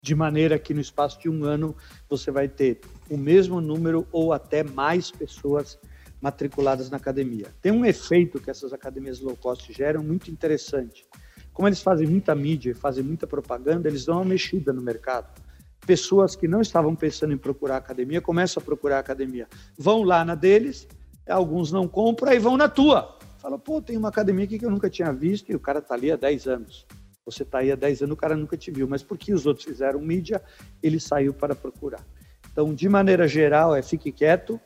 de 0.00 0.14
maneira 0.14 0.56
que 0.58 0.72
no 0.72 0.80
espaço 0.80 1.20
de 1.20 1.28
um 1.28 1.44
ano 1.44 1.74
você 2.08 2.30
vai 2.30 2.48
ter 2.48 2.80
o 3.10 3.16
mesmo 3.16 3.60
número 3.60 4.06
ou 4.12 4.32
até 4.32 4.62
mais 4.62 5.10
pessoas 5.10 5.78
matriculadas 6.20 6.88
na 6.88 6.96
academia. 6.96 7.48
Tem 7.60 7.72
um 7.72 7.84
efeito 7.84 8.40
que 8.40 8.48
essas 8.48 8.72
academias 8.72 9.20
low 9.20 9.36
cost 9.36 9.70
geram 9.72 10.02
muito 10.02 10.30
interessante. 10.30 11.04
Como 11.52 11.68
eles 11.68 11.82
fazem 11.82 12.06
muita 12.06 12.34
mídia 12.34 12.70
e 12.70 12.74
fazem 12.74 13.02
muita 13.02 13.26
propaganda, 13.26 13.88
eles 13.88 14.04
dão 14.04 14.16
uma 14.16 14.24
mexida 14.24 14.72
no 14.72 14.80
mercado. 14.80 15.42
Pessoas 15.84 16.36
que 16.36 16.46
não 16.46 16.60
estavam 16.60 16.94
pensando 16.94 17.32
em 17.32 17.38
procurar 17.38 17.76
academia 17.76 18.20
começam 18.20 18.60
a 18.60 18.64
procurar 18.64 18.98
academia. 18.98 19.48
Vão 19.76 20.02
lá 20.02 20.24
na 20.24 20.34
deles, 20.34 20.86
alguns 21.28 21.72
não 21.72 21.88
compram 21.88 22.32
e 22.32 22.38
vão 22.38 22.56
na 22.56 22.68
tua. 22.68 23.15
Fala, 23.46 23.60
pô, 23.60 23.80
tem 23.80 23.96
uma 23.96 24.08
academia 24.08 24.44
aqui 24.44 24.58
que 24.58 24.66
eu 24.66 24.70
nunca 24.72 24.90
tinha 24.90 25.12
visto 25.12 25.52
e 25.52 25.54
o 25.54 25.60
cara 25.60 25.78
está 25.78 25.94
ali 25.94 26.10
há 26.10 26.16
10 26.16 26.48
anos. 26.48 26.84
Você 27.24 27.44
está 27.44 27.58
aí 27.58 27.70
há 27.70 27.76
10 27.76 28.02
anos, 28.02 28.14
o 28.14 28.16
cara 28.16 28.36
nunca 28.36 28.56
te 28.56 28.72
viu, 28.72 28.88
mas 28.88 29.04
porque 29.04 29.32
os 29.32 29.46
outros 29.46 29.64
fizeram 29.64 30.00
mídia, 30.00 30.42
ele 30.82 30.98
saiu 30.98 31.32
para 31.32 31.54
procurar. 31.54 32.04
Então, 32.50 32.74
de 32.74 32.88
maneira 32.88 33.28
geral, 33.28 33.72
é 33.72 33.80
fique 33.82 34.10
quieto, 34.10 34.60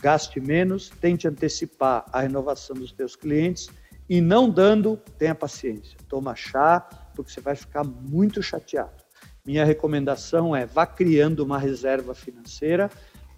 gaste 0.00 0.40
menos, 0.40 0.88
tente 0.88 1.28
antecipar 1.28 2.06
a 2.10 2.22
renovação 2.22 2.74
dos 2.74 2.92
teus 2.92 3.14
clientes 3.14 3.68
e 4.08 4.22
não 4.22 4.48
dando, 4.48 4.96
tenha 5.18 5.34
paciência. 5.34 5.98
Toma 6.08 6.34
chá, 6.34 6.80
porque 7.14 7.30
você 7.30 7.42
vai 7.42 7.54
ficar 7.54 7.84
muito 7.84 8.42
chateado. 8.42 9.04
Minha 9.44 9.66
recomendação 9.66 10.56
é 10.56 10.64
vá 10.64 10.86
criando 10.86 11.40
uma 11.40 11.58
reserva 11.58 12.14
financeira, 12.14 12.90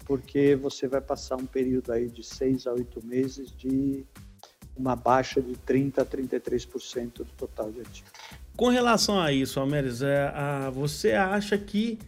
porque 0.05 0.55
você 0.55 0.87
vai 0.87 1.01
passar 1.01 1.35
um 1.35 1.45
período 1.45 1.91
aí 1.91 2.07
de 2.07 2.23
seis 2.23 2.65
a 2.65 2.71
oito 2.71 3.05
meses 3.05 3.51
de 3.51 4.07
uma 4.77 4.95
baixa 4.95 5.41
de 5.41 5.53
30% 5.53 5.99
a 5.99 6.05
33% 6.05 7.17
do 7.17 7.25
total 7.37 7.71
de 7.71 7.81
ativos. 7.81 8.11
Com 8.55 8.69
relação 8.69 9.19
a 9.19 9.31
isso, 9.31 9.59
Almeres, 9.59 10.01
é, 10.01 10.27
a, 10.33 10.69
você 10.69 11.11
acha 11.11 11.57
que 11.57 11.99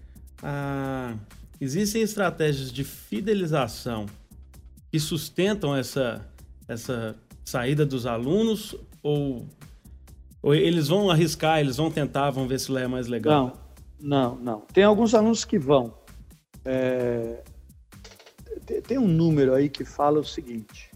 a, 0.41 1.15
existem 1.59 2.01
estratégias 2.01 2.71
de 2.71 2.83
fidelização 2.83 4.05
que 4.91 4.99
sustentam 4.99 5.75
essa, 5.75 6.25
essa 6.67 7.15
saída 7.45 7.85
dos 7.85 8.05
alunos 8.05 8.75
ou, 9.03 9.47
ou 10.41 10.55
eles 10.55 10.87
vão 10.87 11.11
arriscar, 11.11 11.59
eles 11.59 11.77
vão 11.77 11.91
tentar, 11.91 12.31
vão 12.31 12.47
ver 12.47 12.59
se 12.59 12.71
lá 12.71 12.81
é 12.81 12.87
mais 12.87 13.07
legal? 13.07 13.53
Não, 13.99 14.35
não, 14.35 14.35
não. 14.37 14.59
Tem 14.73 14.83
alguns 14.83 15.13
alunos 15.13 15.45
que 15.45 15.59
vão. 15.59 15.93
É, 16.65 17.43
tem 18.87 18.97
um 18.97 19.07
número 19.07 19.53
aí 19.53 19.69
que 19.69 19.83
fala 19.83 20.19
o 20.19 20.25
seguinte: 20.25 20.88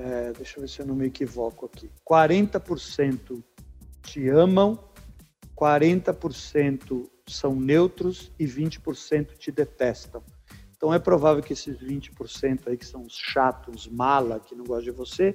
é, 0.00 0.32
deixa 0.32 0.56
eu 0.56 0.62
ver 0.62 0.68
se 0.68 0.80
eu 0.80 0.86
não 0.86 0.94
me 0.94 1.06
equivoco 1.06 1.66
aqui. 1.66 1.90
40% 2.08 3.42
te 4.02 4.28
amam, 4.28 4.78
40% 5.56 7.06
são 7.26 7.54
neutros 7.54 8.32
e 8.38 8.46
20% 8.46 9.36
te 9.36 9.52
detestam. 9.52 10.22
Então 10.74 10.94
é 10.94 10.98
provável 10.98 11.42
que 11.42 11.52
esses 11.52 11.78
20% 11.78 12.68
aí 12.68 12.76
que 12.78 12.86
são 12.86 13.02
os 13.02 13.14
chatos, 13.14 13.86
mala, 13.86 14.40
que 14.40 14.54
não 14.54 14.64
gostam 14.64 14.84
de 14.84 14.98
você, 14.98 15.34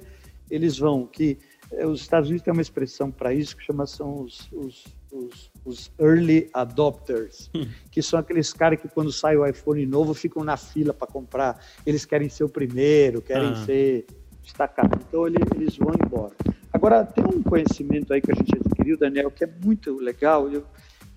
eles 0.50 0.76
vão 0.78 1.06
que 1.06 1.38
é, 1.72 1.86
os 1.86 2.00
Estados 2.00 2.28
Unidos 2.28 2.44
têm 2.44 2.52
uma 2.52 2.62
expressão 2.62 3.10
para 3.10 3.32
isso 3.32 3.56
que 3.56 3.62
chama 3.62 3.86
são 3.86 4.22
os, 4.22 4.50
os, 4.52 4.84
os, 5.12 5.50
os 5.64 5.92
early 6.00 6.50
adopters, 6.52 7.50
que 7.90 8.02
são 8.02 8.18
aqueles 8.18 8.52
caras 8.52 8.80
que 8.80 8.88
quando 8.88 9.12
sai 9.12 9.36
o 9.36 9.46
iPhone 9.46 9.86
novo 9.86 10.12
ficam 10.12 10.42
na 10.42 10.56
fila 10.56 10.92
para 10.92 11.06
comprar, 11.06 11.64
eles 11.84 12.04
querem 12.04 12.28
ser 12.28 12.42
o 12.42 12.48
primeiro, 12.48 13.22
querem 13.22 13.50
ah. 13.50 13.64
ser 13.64 14.06
destacado. 14.46 14.98
Então 15.06 15.26
ele, 15.26 15.36
eles 15.54 15.76
vão 15.76 15.92
embora. 16.02 16.34
Agora, 16.72 17.04
tem 17.04 17.24
um 17.24 17.42
conhecimento 17.42 18.12
aí 18.12 18.20
que 18.20 18.30
a 18.30 18.34
gente 18.34 18.56
adquiriu, 18.56 18.96
Daniel, 18.96 19.30
que 19.30 19.44
é 19.44 19.50
muito 19.64 19.96
legal. 19.96 20.50
Eu 20.50 20.64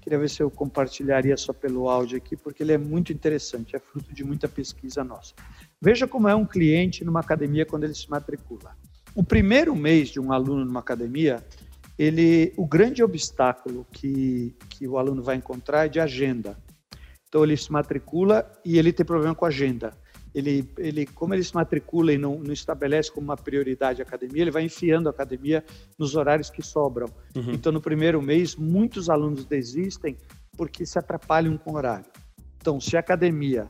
queria 0.01 0.17
ver 0.17 0.29
se 0.29 0.41
eu 0.41 0.49
compartilharia 0.49 1.37
só 1.37 1.53
pelo 1.53 1.89
áudio 1.89 2.17
aqui, 2.17 2.35
porque 2.35 2.63
ele 2.63 2.73
é 2.73 2.77
muito 2.77 3.13
interessante, 3.13 3.75
é 3.75 3.79
fruto 3.79 4.13
de 4.13 4.23
muita 4.23 4.47
pesquisa 4.47 5.03
nossa. 5.03 5.33
Veja 5.81 6.07
como 6.07 6.27
é 6.27 6.35
um 6.35 6.45
cliente 6.45 7.05
numa 7.05 7.19
academia 7.19 7.65
quando 7.65 7.83
ele 7.83 7.93
se 7.93 8.09
matricula. 8.09 8.75
O 9.15 9.23
primeiro 9.23 9.75
mês 9.75 10.09
de 10.09 10.19
um 10.19 10.31
aluno 10.31 10.65
numa 10.65 10.79
academia, 10.79 11.43
ele, 11.97 12.53
o 12.57 12.65
grande 12.65 13.03
obstáculo 13.03 13.85
que, 13.91 14.55
que 14.69 14.87
o 14.87 14.97
aluno 14.97 15.21
vai 15.21 15.35
encontrar 15.35 15.85
é 15.85 15.89
de 15.89 15.99
agenda. 15.99 16.57
Então 17.27 17.43
ele 17.43 17.57
se 17.57 17.71
matricula 17.71 18.49
e 18.65 18.79
ele 18.79 18.93
tem 18.93 19.05
problema 19.05 19.35
com 19.35 19.45
agenda 19.45 19.93
ele, 20.33 20.69
ele, 20.77 21.05
como 21.05 21.33
ele 21.33 21.43
se 21.43 21.53
matricula 21.55 22.13
e 22.13 22.17
não, 22.17 22.39
não, 22.39 22.53
estabelece 22.53 23.11
como 23.11 23.25
uma 23.25 23.37
prioridade 23.37 24.01
a 24.01 24.05
academia, 24.05 24.43
ele 24.43 24.51
vai 24.51 24.63
enfiando 24.63 25.07
a 25.07 25.09
academia 25.11 25.63
nos 25.97 26.15
horários 26.15 26.49
que 26.49 26.61
sobram. 26.61 27.07
Uhum. 27.35 27.51
Então, 27.51 27.71
no 27.71 27.81
primeiro 27.81 28.21
mês, 28.21 28.55
muitos 28.55 29.09
alunos 29.09 29.45
desistem 29.45 30.17
porque 30.55 30.85
se 30.85 30.99
atrapalham 30.99 31.57
com 31.57 31.71
o 31.71 31.75
horário. 31.75 32.05
Então, 32.57 32.79
se 32.79 32.95
a 32.95 32.99
academia 32.99 33.69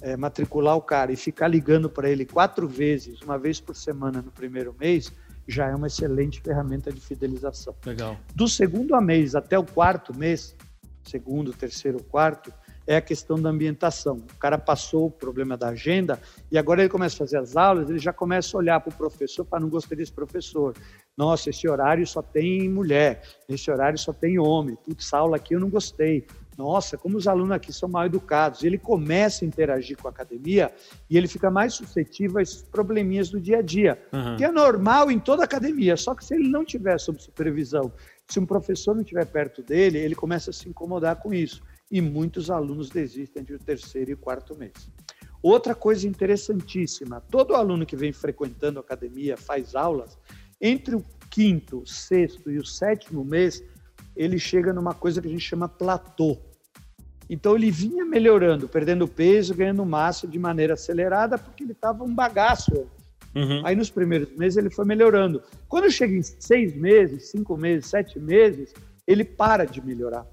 é, 0.00 0.16
matricular 0.16 0.76
o 0.76 0.82
cara 0.82 1.12
e 1.12 1.16
ficar 1.16 1.48
ligando 1.48 1.88
para 1.88 2.10
ele 2.10 2.26
quatro 2.26 2.68
vezes, 2.68 3.20
uma 3.22 3.38
vez 3.38 3.60
por 3.60 3.74
semana 3.74 4.20
no 4.20 4.30
primeiro 4.30 4.74
mês, 4.78 5.12
já 5.46 5.68
é 5.68 5.74
uma 5.74 5.86
excelente 5.86 6.40
ferramenta 6.40 6.92
de 6.92 7.00
fidelização. 7.00 7.74
Legal. 7.84 8.16
Do 8.34 8.46
segundo 8.46 8.94
a 8.94 9.00
mês 9.00 9.34
até 9.34 9.58
o 9.58 9.64
quarto 9.64 10.16
mês, 10.16 10.54
segundo, 11.02 11.52
terceiro, 11.52 12.02
quarto, 12.04 12.52
é 12.86 12.96
a 12.96 13.00
questão 13.00 13.40
da 13.40 13.50
ambientação. 13.50 14.16
O 14.34 14.38
cara 14.38 14.58
passou 14.58 15.06
o 15.06 15.10
problema 15.10 15.56
da 15.56 15.68
agenda 15.68 16.20
e 16.50 16.58
agora 16.58 16.82
ele 16.82 16.88
começa 16.88 17.16
a 17.16 17.18
fazer 17.18 17.38
as 17.38 17.56
aulas, 17.56 17.88
ele 17.88 17.98
já 17.98 18.12
começa 18.12 18.56
a 18.56 18.58
olhar 18.58 18.80
para 18.80 18.92
o 18.92 18.96
professor 18.96 19.44
para 19.44 19.60
não 19.60 19.68
gostar 19.68 19.94
desse 19.94 20.12
professor. 20.12 20.74
Nossa, 21.16 21.50
esse 21.50 21.68
horário 21.68 22.06
só 22.06 22.22
tem 22.22 22.68
mulher, 22.68 23.22
esse 23.48 23.70
horário 23.70 23.98
só 23.98 24.12
tem 24.12 24.38
homem. 24.38 24.76
Putz, 24.76 25.12
aula 25.12 25.36
aqui 25.36 25.54
eu 25.54 25.60
não 25.60 25.68
gostei. 25.68 26.26
Nossa, 26.56 26.98
como 26.98 27.16
os 27.16 27.26
alunos 27.26 27.52
aqui 27.52 27.72
são 27.72 27.88
mal 27.88 28.04
educados. 28.04 28.62
Ele 28.62 28.76
começa 28.76 29.44
a 29.44 29.48
interagir 29.48 29.96
com 29.96 30.08
a 30.08 30.10
academia 30.10 30.70
e 31.08 31.16
ele 31.16 31.26
fica 31.26 31.50
mais 31.50 31.74
suscetível 31.74 32.38
a 32.38 32.42
esses 32.42 32.62
probleminhas 32.62 33.30
do 33.30 33.40
dia 33.40 33.58
a 33.58 33.62
dia, 33.62 33.98
uhum. 34.12 34.36
que 34.36 34.44
é 34.44 34.52
normal 34.52 35.10
em 35.10 35.18
toda 35.18 35.44
academia. 35.44 35.96
Só 35.96 36.14
que 36.14 36.24
se 36.24 36.34
ele 36.34 36.48
não 36.48 36.64
tiver 36.64 36.98
sob 36.98 37.20
supervisão, 37.22 37.90
se 38.28 38.38
um 38.38 38.46
professor 38.46 38.94
não 38.94 39.02
estiver 39.02 39.26
perto 39.26 39.62
dele, 39.62 39.98
ele 39.98 40.14
começa 40.14 40.50
a 40.50 40.52
se 40.52 40.68
incomodar 40.68 41.16
com 41.16 41.32
isso 41.32 41.62
e 41.92 42.00
muitos 42.00 42.50
alunos 42.50 42.88
desistem 42.88 43.42
entre 43.42 43.54
o 43.54 43.58
terceiro 43.58 44.10
e 44.10 44.14
o 44.14 44.16
quarto 44.16 44.58
mês. 44.58 44.72
Outra 45.42 45.74
coisa 45.74 46.08
interessantíssima: 46.08 47.20
todo 47.20 47.54
aluno 47.54 47.84
que 47.84 47.94
vem 47.94 48.12
frequentando 48.12 48.78
a 48.78 48.82
academia, 48.82 49.36
faz 49.36 49.74
aulas, 49.74 50.18
entre 50.58 50.96
o 50.96 51.04
quinto, 51.30 51.86
sexto 51.86 52.50
e 52.50 52.58
o 52.58 52.64
sétimo 52.64 53.22
mês, 53.22 53.62
ele 54.16 54.38
chega 54.38 54.72
numa 54.72 54.94
coisa 54.94 55.20
que 55.20 55.28
a 55.28 55.30
gente 55.30 55.44
chama 55.44 55.68
platô. 55.68 56.38
Então 57.28 57.54
ele 57.54 57.70
vinha 57.70 58.04
melhorando, 58.04 58.68
perdendo 58.68 59.06
peso, 59.06 59.54
ganhando 59.54 59.84
massa 59.84 60.26
de 60.26 60.38
maneira 60.38 60.74
acelerada, 60.74 61.36
porque 61.36 61.62
ele 61.64 61.72
estava 61.72 62.04
um 62.04 62.14
bagaço. 62.14 62.86
Uhum. 63.34 63.66
Aí 63.66 63.76
nos 63.76 63.90
primeiros 63.90 64.30
meses 64.36 64.56
ele 64.56 64.70
foi 64.70 64.84
melhorando. 64.84 65.42
Quando 65.68 65.90
chega 65.90 66.14
em 66.14 66.22
seis 66.22 66.74
meses, 66.74 67.30
cinco 67.30 67.56
meses, 67.56 67.86
sete 67.86 68.18
meses, 68.18 68.74
ele 69.06 69.24
para 69.24 69.64
de 69.64 69.84
melhorar. 69.84 70.26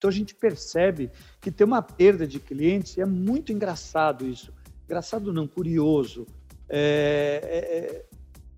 Então 0.00 0.08
a 0.08 0.12
gente 0.12 0.34
percebe 0.34 1.10
que 1.42 1.50
tem 1.50 1.66
uma 1.66 1.82
perda 1.82 2.26
de 2.26 2.40
clientes 2.40 2.96
e 2.96 3.02
é 3.02 3.04
muito 3.04 3.52
engraçado 3.52 4.26
isso. 4.26 4.50
Engraçado 4.86 5.30
não, 5.30 5.46
curioso. 5.46 6.26
É, 6.70 7.40
é, 7.44 7.76
é 7.76 8.04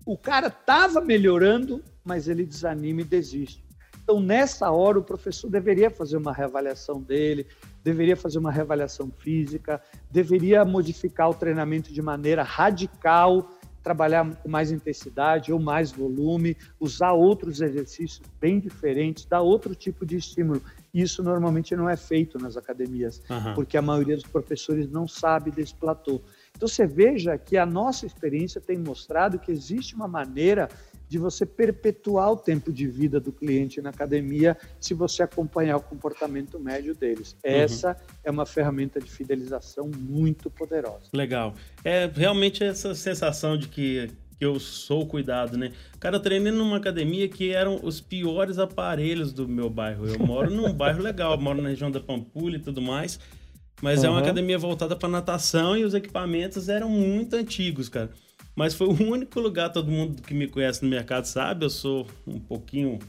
o 0.05 0.17
cara 0.17 0.47
estava 0.47 1.01
melhorando, 1.01 1.83
mas 2.01 2.29
ele 2.29 2.45
desanima 2.45 3.01
e 3.01 3.03
desiste. 3.03 3.61
Então, 4.01 4.21
nessa 4.21 4.71
hora, 4.71 4.99
o 4.99 5.03
professor 5.03 5.49
deveria 5.49 5.89
fazer 5.89 6.15
uma 6.15 6.31
reavaliação 6.31 7.01
dele, 7.01 7.45
deveria 7.83 8.15
fazer 8.15 8.39
uma 8.39 8.51
reavaliação 8.51 9.11
física, 9.11 9.81
deveria 10.09 10.63
modificar 10.63 11.29
o 11.29 11.33
treinamento 11.33 11.91
de 11.91 12.01
maneira 12.01 12.41
radical 12.41 13.49
trabalhar 13.83 14.33
com 14.37 14.47
mais 14.49 14.71
intensidade 14.71 15.51
ou 15.51 15.59
mais 15.59 15.91
volume, 15.91 16.55
usar 16.79 17.11
outros 17.11 17.59
exercícios 17.59 18.21
bem 18.39 18.57
diferentes, 18.59 19.25
dar 19.25 19.41
outro 19.41 19.75
tipo 19.75 20.05
de 20.05 20.15
estímulo. 20.15 20.61
Isso 20.93 21.23
normalmente 21.23 21.75
não 21.75 21.89
é 21.89 21.97
feito 21.97 22.37
nas 22.37 22.55
academias, 22.55 23.21
uhum. 23.29 23.55
porque 23.55 23.77
a 23.77 23.81
maioria 23.81 24.15
dos 24.15 24.25
professores 24.25 24.87
não 24.87 25.07
sabe 25.07 25.49
desse 25.49 25.73
platô. 25.73 26.21
Então 26.55 26.67
você 26.67 26.85
veja 26.85 27.37
que 27.37 27.57
a 27.57 27.65
nossa 27.65 28.05
experiência 28.05 28.61
tem 28.61 28.77
mostrado 28.77 29.39
que 29.39 29.51
existe 29.51 29.95
uma 29.95 30.07
maneira 30.07 30.69
de 31.09 31.17
você 31.17 31.45
perpetuar 31.45 32.31
o 32.31 32.37
tempo 32.37 32.71
de 32.71 32.87
vida 32.87 33.19
do 33.19 33.31
cliente 33.31 33.81
na 33.81 33.89
academia 33.89 34.57
se 34.79 34.93
você 34.93 35.21
acompanhar 35.21 35.77
o 35.77 35.81
comportamento 35.81 36.59
médio 36.59 36.95
deles. 36.95 37.33
Uhum. 37.33 37.51
Essa 37.51 37.97
é 38.23 38.31
uma 38.31 38.45
ferramenta 38.45 38.99
de 38.99 39.11
fidelização 39.11 39.91
muito 39.95 40.49
poderosa. 40.49 41.09
Legal. 41.13 41.53
É 41.83 42.09
realmente 42.13 42.63
essa 42.63 42.95
sensação 42.95 43.57
de 43.57 43.67
que 43.67 44.09
eu 44.43 44.59
sou 44.59 45.05
cuidado, 45.05 45.57
né? 45.57 45.71
Cara, 45.99 46.17
eu 46.17 46.19
treinei 46.19 46.51
numa 46.51 46.77
academia 46.77 47.27
que 47.27 47.51
eram 47.51 47.79
os 47.81 47.99
piores 47.99 48.59
aparelhos 48.59 49.33
do 49.33 49.47
meu 49.47 49.69
bairro. 49.69 50.07
Eu 50.07 50.19
moro 50.19 50.49
num 50.49 50.71
bairro 50.73 51.01
legal, 51.01 51.39
moro 51.39 51.61
na 51.61 51.69
região 51.69 51.89
da 51.89 51.99
Pampulha 51.99 52.57
e 52.57 52.59
tudo 52.59 52.81
mais, 52.81 53.19
mas 53.81 53.99
uhum. 53.99 54.05
é 54.05 54.09
uma 54.11 54.19
academia 54.19 54.57
voltada 54.57 54.95
para 54.95 55.09
natação 55.09 55.77
e 55.77 55.83
os 55.83 55.93
equipamentos 55.93 56.69
eram 56.69 56.89
muito 56.89 57.35
antigos, 57.35 57.89
cara. 57.89 58.09
Mas 58.55 58.73
foi 58.75 58.87
o 58.87 59.03
único 59.03 59.39
lugar, 59.39 59.71
todo 59.71 59.89
mundo 59.89 60.21
que 60.21 60.33
me 60.33 60.47
conhece 60.47 60.83
no 60.83 60.89
mercado 60.89 61.25
sabe, 61.25 61.65
eu 61.65 61.69
sou 61.69 62.07
um 62.27 62.39
pouquinho 62.39 62.99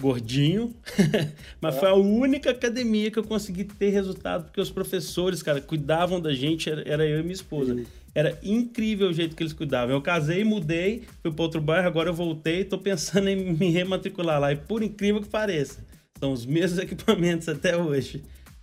gordinho, 0.00 0.74
mas 1.60 1.76
foi 1.76 1.88
a 1.88 1.94
única 1.94 2.50
academia 2.50 3.10
que 3.10 3.18
eu 3.18 3.24
consegui 3.24 3.64
ter 3.64 3.90
resultado, 3.90 4.44
porque 4.44 4.60
os 4.60 4.70
professores, 4.70 5.42
cara, 5.42 5.60
cuidavam 5.60 6.20
da 6.20 6.32
gente, 6.32 6.68
era 6.68 7.06
eu 7.06 7.20
e 7.20 7.22
minha 7.22 7.34
esposa. 7.34 7.84
Era 8.14 8.38
incrível 8.42 9.08
o 9.08 9.12
jeito 9.12 9.36
que 9.36 9.42
eles 9.42 9.52
cuidavam. 9.52 9.94
Eu 9.94 10.02
casei, 10.02 10.42
mudei, 10.42 11.04
fui 11.22 11.30
para 11.30 11.42
outro 11.42 11.60
bairro, 11.60 11.86
agora 11.86 12.08
eu 12.08 12.14
voltei, 12.14 12.64
tô 12.64 12.78
pensando 12.78 13.28
em 13.28 13.36
me 13.54 13.70
rematricular 13.70 14.40
lá. 14.40 14.52
E 14.52 14.56
por 14.56 14.82
incrível 14.82 15.22
que 15.22 15.28
pareça, 15.28 15.84
são 16.18 16.32
os 16.32 16.44
mesmos 16.44 16.78
equipamentos 16.82 17.48
até 17.48 17.76
hoje. 17.76 18.22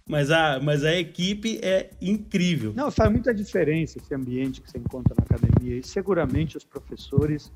Mas 0.09 0.31
a, 0.31 0.59
mas 0.61 0.85
a 0.85 0.95
equipe 0.95 1.59
é 1.61 1.89
incrível. 2.01 2.73
Não, 2.73 2.89
faz 2.89 3.11
muita 3.11 3.33
diferença 3.33 3.97
esse 3.97 4.13
ambiente 4.15 4.61
que 4.61 4.71
você 4.71 4.77
encontra 4.77 5.13
na 5.17 5.23
academia. 5.23 5.77
E 5.77 5.83
seguramente 5.83 6.55
os 6.55 6.63
professores 6.63 7.51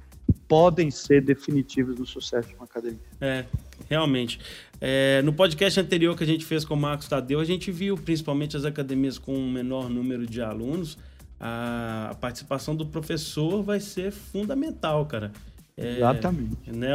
podem 0.52 0.92
ser 0.92 1.22
definitivos 1.22 1.98
no 1.98 2.06
sucesso 2.06 2.50
de 2.50 2.56
uma 2.56 2.66
academia. 2.66 3.00
É, 3.22 3.46
realmente. 3.90 4.38
É, 4.82 5.22
no 5.22 5.32
podcast 5.32 5.80
anterior 5.80 6.14
que 6.14 6.26
a 6.26 6.28
gente 6.28 6.44
fez 6.44 6.66
com 6.66 6.74
o 6.74 6.78
Marcos 6.78 7.08
Tadeu, 7.08 7.40
a 7.40 7.46
gente 7.46 7.72
viu 7.72 7.96
principalmente 7.96 8.58
as 8.58 8.66
academias 8.66 9.18
com 9.18 9.34
um 9.34 9.50
menor 9.50 9.90
número 9.90 10.28
de 10.28 10.42
alunos. 10.42 10.98
A, 11.40 12.18
participação 12.20 12.76
do 12.76 12.86
professor 12.86 13.64
vai 13.64 13.80
ser 13.80 14.12
fundamental, 14.12 15.06
cara. 15.06 15.32
É, 15.78 15.96
Exatamente. 15.96 16.58
Né, 16.70 16.92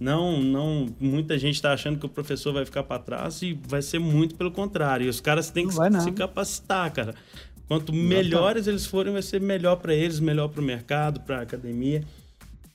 não, 0.00 0.40
não, 0.40 0.86
muita 0.98 1.38
gente 1.38 1.56
está 1.56 1.74
achando 1.74 1.98
que 1.98 2.06
o 2.06 2.08
professor 2.08 2.54
vai 2.54 2.64
ficar 2.64 2.84
para 2.84 2.98
trás 2.98 3.42
e 3.42 3.60
vai 3.68 3.82
ser 3.82 3.98
muito 3.98 4.36
pelo 4.36 4.50
contrário. 4.50 5.04
E 5.04 5.10
os 5.10 5.20
caras 5.20 5.50
têm 5.50 5.68
que 5.68 5.74
se, 5.74 6.00
se 6.00 6.12
capacitar, 6.12 6.90
cara. 6.90 7.14
Quanto 7.68 7.92
melhores 7.92 8.66
eles 8.66 8.86
forem, 8.86 9.12
vai 9.12 9.22
ser 9.22 9.38
melhor 9.38 9.76
para 9.76 9.94
eles, 9.94 10.18
melhor 10.18 10.48
para 10.48 10.62
o 10.62 10.64
mercado, 10.64 11.20
para 11.20 11.40
a 11.40 11.42
academia. 11.42 12.02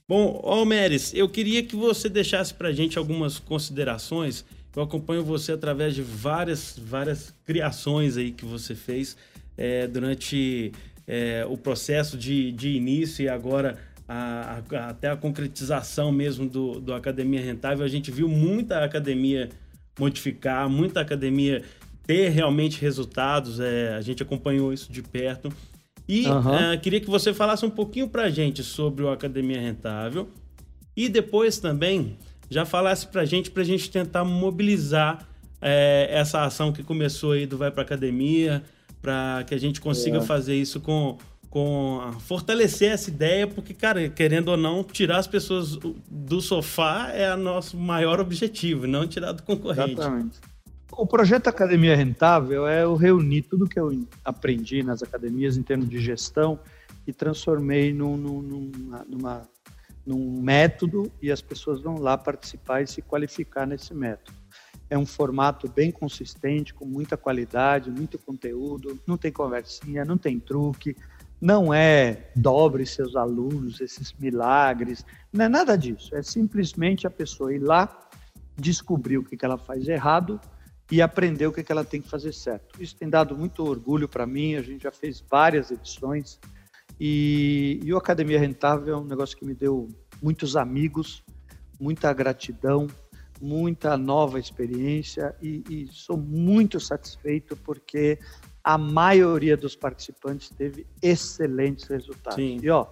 Bom, 0.08 0.40
Almeres, 0.44 1.16
eu 1.16 1.28
queria 1.28 1.64
que 1.64 1.76
você 1.76 2.08
deixasse 2.08 2.54
para 2.54 2.72
gente 2.72 2.96
algumas 2.96 3.40
considerações. 3.40 4.46
Eu 4.76 4.84
acompanho 4.84 5.24
você 5.24 5.54
através 5.54 5.96
de 5.96 6.04
várias, 6.04 6.78
várias 6.78 7.34
criações 7.44 8.16
aí 8.16 8.32
que 8.32 8.46
você 8.46 8.76
fez 8.76 9.18
é, 9.58 9.88
durante 9.88 10.72
é, 11.08 11.44
o 11.50 11.58
processo 11.58 12.16
de, 12.20 12.52
de 12.52 12.70
início 12.70 13.24
e 13.24 13.30
agora 13.30 13.80
a, 14.08 14.62
a, 14.72 14.90
até 14.90 15.10
a 15.10 15.18
concretização 15.18 16.12
mesmo 16.12 16.48
do, 16.48 16.80
do 16.80 16.94
Academia 16.94 17.42
Rentável, 17.42 17.84
a 17.84 17.90
gente 17.90 18.12
viu 18.12 18.30
muita 18.30 18.84
academia 18.84 19.50
modificar, 19.98 20.70
muita 20.70 21.02
academia 21.02 21.64
ter 22.06 22.30
realmente 22.30 22.80
resultados, 22.80 23.60
é, 23.60 23.96
a 23.96 24.02
gente 24.02 24.22
acompanhou 24.22 24.72
isso 24.72 24.92
de 24.92 25.02
perto. 25.02 25.52
E 26.08 26.28
uhum. 26.28 26.56
é, 26.56 26.78
queria 26.78 27.00
que 27.00 27.10
você 27.10 27.34
falasse 27.34 27.66
um 27.66 27.70
pouquinho 27.70 28.08
para 28.08 28.24
a 28.24 28.30
gente 28.30 28.64
sobre 28.64 29.04
o 29.04 29.10
Academia 29.10 29.60
Rentável 29.60 30.30
e 30.96 31.10
depois 31.10 31.58
também 31.58 32.18
já 32.50 32.66
falasse 32.66 33.08
para 33.08 33.22
a 33.22 33.26
gente, 33.26 33.50
para 33.50 33.64
a 33.64 33.66
gente 33.66 33.90
tentar 33.90 34.24
mobilizar 34.24 35.28
é, 35.62 36.08
essa 36.12 36.44
ação 36.44 36.72
que 36.72 36.84
começou 36.84 37.32
aí 37.32 37.46
do 37.46 37.58
Vai 37.58 37.72
para 37.72 37.82
Academia, 37.82 38.64
para 39.02 39.44
que 39.48 39.56
a 39.56 39.60
gente 39.60 39.82
consiga 39.82 40.20
é. 40.20 40.22
fazer 40.22 40.56
isso 40.56 40.80
com 40.80 41.18
com 41.56 42.12
fortalecer 42.20 42.92
essa 42.92 43.10
ideia, 43.10 43.48
porque, 43.48 43.74
cara, 43.74 44.10
querendo 44.10 44.50
ou 44.50 44.58
não, 44.58 44.84
tirar 44.84 45.20
as 45.20 45.26
pessoas 45.26 45.78
do 46.12 46.42
sofá 46.42 47.12
é 47.14 47.34
o 47.34 47.38
nosso 47.38 47.78
maior 47.78 48.20
objetivo, 48.20 48.86
não 48.86 49.08
tirar 49.08 49.32
do 49.32 49.42
concorrente. 49.42 49.94
Exatamente. 49.94 50.38
O 50.98 51.06
projeto 51.06 51.50
Academia 51.50 51.94
Rentável 51.94 52.66
é 52.66 52.84
eu 52.84 52.96
reunir 52.96 53.42
tudo 53.42 53.68
que 53.68 53.78
eu 53.78 53.92
aprendi 54.24 54.82
nas 54.82 55.04
academias 55.04 55.58
em 55.58 55.64
termos 55.64 55.90
de 55.90 56.00
gestão 56.00 56.58
e 57.06 57.12
transformei 57.12 57.94
num, 57.94 58.16
num, 58.16 58.72
numa, 59.06 59.42
num 60.06 60.42
método 60.42 61.12
e 61.22 61.30
as 61.30 61.42
pessoas 61.42 61.82
vão 61.82 61.98
lá 62.00 62.18
participar 62.18 62.82
e 62.82 62.88
se 62.88 63.02
qualificar 63.02 63.68
nesse 63.68 63.94
método. 63.94 64.38
É 64.90 64.98
um 64.98 65.06
formato 65.06 65.68
bem 65.68 65.92
consistente, 65.92 66.74
com 66.74 66.86
muita 66.86 67.18
qualidade, 67.18 67.92
muito 67.92 68.18
conteúdo, 68.18 68.98
não 69.06 69.18
tem 69.18 69.34
conversinha, 69.34 70.06
não 70.06 70.18
tem 70.18 70.40
truque, 70.40 70.96
não 71.42 71.74
é 71.74 72.30
dobre 72.34 72.86
seus 72.86 73.18
alunos, 73.18 73.82
esses 73.82 74.14
milagres, 74.14 75.06
não 75.34 75.44
é 75.44 75.50
nada 75.50 75.78
disso. 75.78 76.16
É 76.16 76.24
simplesmente 76.24 77.06
a 77.06 77.10
pessoa 77.10 77.54
ir 77.54 77.60
lá, 77.60 78.08
descobrir 78.56 79.18
o 79.18 79.24
que, 79.24 79.38
ela 79.44 79.58
faz 79.58 79.90
errado 79.90 80.40
e 80.92 81.02
aprender 81.02 81.48
o 81.48 81.52
que, 81.52 81.66
ela 81.72 81.84
tem 81.84 82.02
que 82.02 82.10
fazer 82.10 82.34
certo. 82.34 82.82
Isso 82.82 82.96
tem 82.96 83.10
dado 83.10 83.38
muito 83.38 83.64
orgulho 83.64 84.08
para 84.08 84.26
mim, 84.26 84.56
a 84.56 84.62
gente 84.62 84.84
já 84.84 84.92
fez 84.92 85.24
várias 85.30 85.72
edições 85.72 86.40
e, 87.00 87.80
e 87.84 87.94
o 87.94 87.98
Academia 87.98 88.40
Rentável 88.40 88.96
é 88.96 88.98
um 88.98 89.06
negócio 89.06 89.36
que 89.38 89.46
me 89.46 89.54
deu 89.54 89.88
muitos 90.22 90.56
amigos, 90.56 91.24
muita 91.80 92.12
gratidão, 92.14 92.88
muita 93.42 93.98
nova 93.98 94.40
experiência 94.40 95.36
e, 95.42 95.64
e 95.70 95.88
sou 95.92 96.18
muito 96.18 96.80
satisfeito 96.80 97.56
porque 97.58 98.20
a 98.64 98.78
maioria 98.78 99.58
dos 99.58 99.76
participantes 99.76 100.50
teve 100.50 100.88
excelentes 101.02 101.86
resultados. 101.86 102.36
Sim. 102.36 102.60
E, 102.62 102.70
ó, 102.70 102.88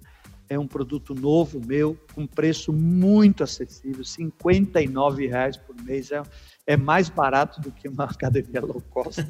É 0.52 0.58
um 0.58 0.66
produto 0.66 1.14
novo 1.14 1.58
meu, 1.64 1.96
com 2.14 2.26
preço 2.26 2.74
muito 2.74 3.42
acessível, 3.42 4.04
R$ 4.04 5.26
reais 5.26 5.56
por 5.56 5.74
mês. 5.82 6.12
É, 6.12 6.22
é 6.66 6.76
mais 6.76 7.08
barato 7.08 7.58
do 7.62 7.72
que 7.72 7.88
uma 7.88 8.04
academia 8.10 8.60
low 8.60 8.82
cost 8.90 9.22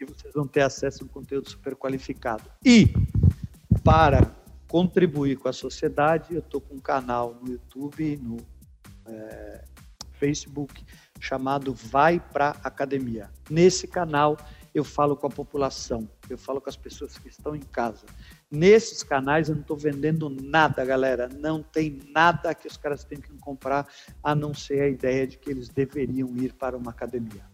e 0.00 0.04
vocês 0.04 0.34
vão 0.34 0.44
ter 0.44 0.62
acesso 0.62 1.04
a 1.04 1.06
um 1.06 1.08
conteúdo 1.08 1.48
super 1.48 1.76
qualificado. 1.76 2.50
E 2.64 2.92
para 3.84 4.34
contribuir 4.66 5.36
com 5.36 5.48
a 5.48 5.52
sociedade, 5.52 6.34
eu 6.34 6.40
estou 6.40 6.60
com 6.60 6.74
um 6.74 6.80
canal 6.80 7.38
no 7.40 7.52
YouTube, 7.52 8.16
no 8.16 8.36
é, 9.06 9.64
Facebook, 10.14 10.84
chamado 11.20 11.72
Vai 11.72 12.18
Pra 12.18 12.56
Academia. 12.64 13.30
Nesse 13.48 13.86
canal 13.86 14.36
eu 14.74 14.82
falo 14.82 15.16
com 15.16 15.28
a 15.28 15.30
população, 15.30 16.10
eu 16.28 16.36
falo 16.36 16.60
com 16.60 16.68
as 16.68 16.76
pessoas 16.76 17.16
que 17.16 17.28
estão 17.28 17.54
em 17.54 17.60
casa. 17.60 18.04
Nesses 18.50 19.02
canais 19.02 19.48
eu 19.48 19.56
não 19.56 19.62
estou 19.62 19.76
vendendo 19.76 20.30
nada, 20.30 20.84
galera. 20.84 21.28
Não 21.28 21.62
tem 21.62 21.98
nada 22.14 22.54
que 22.54 22.68
os 22.68 22.76
caras 22.76 23.04
tenham 23.04 23.22
que 23.22 23.32
comprar, 23.38 23.86
a 24.22 24.34
não 24.34 24.54
ser 24.54 24.82
a 24.82 24.88
ideia 24.88 25.26
de 25.26 25.36
que 25.36 25.50
eles 25.50 25.68
deveriam 25.68 26.36
ir 26.36 26.52
para 26.52 26.76
uma 26.76 26.90
academia. 26.90 27.44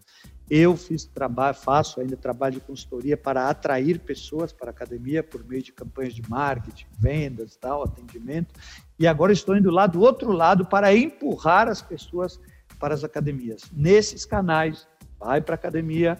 Eu 0.49 0.75
fiz 0.75 1.05
trabalho, 1.05 1.55
faço 1.55 1.99
ainda 1.99 2.17
trabalho 2.17 2.55
de 2.55 2.59
consultoria 2.59 3.17
para 3.17 3.49
atrair 3.49 3.99
pessoas 3.99 4.51
para 4.51 4.69
a 4.69 4.71
academia 4.71 5.23
por 5.23 5.43
meio 5.43 5.63
de 5.63 5.71
campanhas 5.71 6.13
de 6.13 6.21
marketing, 6.29 6.85
vendas, 6.99 7.55
tal, 7.55 7.83
atendimento. 7.83 8.53
E 8.99 9.07
agora 9.07 9.31
estou 9.31 9.55
indo 9.55 9.71
lá 9.71 9.87
do 9.87 10.01
outro 10.01 10.31
lado 10.31 10.65
para 10.65 10.93
empurrar 10.95 11.67
as 11.67 11.81
pessoas 11.81 12.39
para 12.77 12.93
as 12.93 13.03
academias. 13.03 13.63
Nesses 13.71 14.25
canais, 14.25 14.87
vai 15.17 15.41
para 15.41 15.53
a 15.53 15.55
academia, 15.55 16.19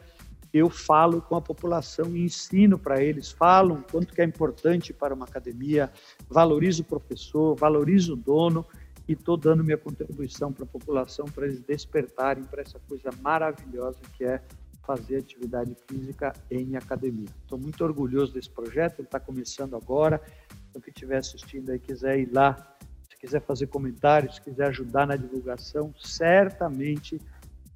eu 0.53 0.69
falo 0.69 1.19
com 1.19 1.35
a 1.35 1.41
população 1.41 2.15
e 2.15 2.23
ensino 2.23 2.77
para 2.77 3.03
eles, 3.03 3.31
falam 3.31 3.83
quanto 3.91 4.13
que 4.13 4.21
é 4.21 4.23
importante 4.23 4.93
para 4.93 5.13
uma 5.13 5.25
academia, 5.25 5.91
valorizo 6.29 6.83
o 6.83 6.85
professor, 6.85 7.55
valorizo 7.55 8.13
o 8.13 8.15
dono 8.15 8.63
e 9.07 9.13
estou 9.13 9.35
dando 9.35 9.63
minha 9.63 9.77
contribuição 9.77 10.53
para 10.53 10.63
a 10.63 10.67
população 10.67 11.25
para 11.25 11.47
eles 11.47 11.59
despertarem 11.61 12.43
para 12.43 12.61
essa 12.61 12.79
coisa 12.87 13.09
maravilhosa 13.21 13.99
que 14.15 14.23
é 14.23 14.41
fazer 14.85 15.17
atividade 15.17 15.75
física 15.87 16.33
em 16.51 16.75
academia. 16.75 17.29
Estou 17.41 17.57
muito 17.57 17.83
orgulhoso 17.83 18.33
desse 18.33 18.49
projeto, 18.49 18.99
ele 18.99 19.07
está 19.07 19.19
começando 19.19 19.75
agora. 19.75 20.21
Então, 20.69 20.81
quem 20.81 20.91
estiver 20.91 21.17
assistindo 21.17 21.71
aí 21.71 21.79
quiser 21.79 22.19
ir 22.19 22.29
lá, 22.31 22.75
se 23.09 23.17
quiser 23.17 23.41
fazer 23.41 23.67
comentários, 23.67 24.35
se 24.35 24.41
quiser 24.41 24.67
ajudar 24.67 25.07
na 25.07 25.15
divulgação, 25.15 25.93
certamente 25.97 27.19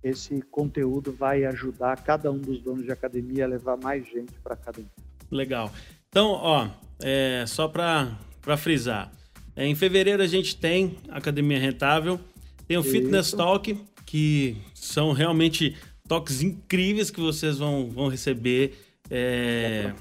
esse 0.03 0.41
conteúdo 0.51 1.11
vai 1.11 1.45
ajudar 1.45 2.01
cada 2.03 2.31
um 2.31 2.37
dos 2.37 2.61
donos 2.61 2.85
de 2.85 2.91
academia 2.91 3.45
a 3.45 3.47
levar 3.47 3.77
mais 3.77 4.05
gente 4.05 4.33
para 4.43 4.53
a 4.53 4.55
academia. 4.55 4.91
Legal. 5.29 5.71
Então, 6.09 6.29
ó, 6.29 6.69
é, 7.01 7.45
só 7.47 7.67
para 7.67 8.17
frisar, 8.57 9.11
é, 9.55 9.65
em 9.65 9.75
fevereiro 9.75 10.21
a 10.21 10.27
gente 10.27 10.55
tem 10.55 10.95
Academia 11.09 11.59
Rentável, 11.59 12.19
tem 12.67 12.77
o 12.77 12.81
Isso. 12.81 12.91
Fitness 12.91 13.31
Talk, 13.31 13.77
que 14.05 14.57
são 14.73 15.11
realmente 15.11 15.75
toques 16.07 16.41
incríveis 16.41 17.11
que 17.11 17.19
vocês 17.19 17.57
vão, 17.57 17.89
vão 17.89 18.07
receber. 18.07 18.77
É, 19.09 19.93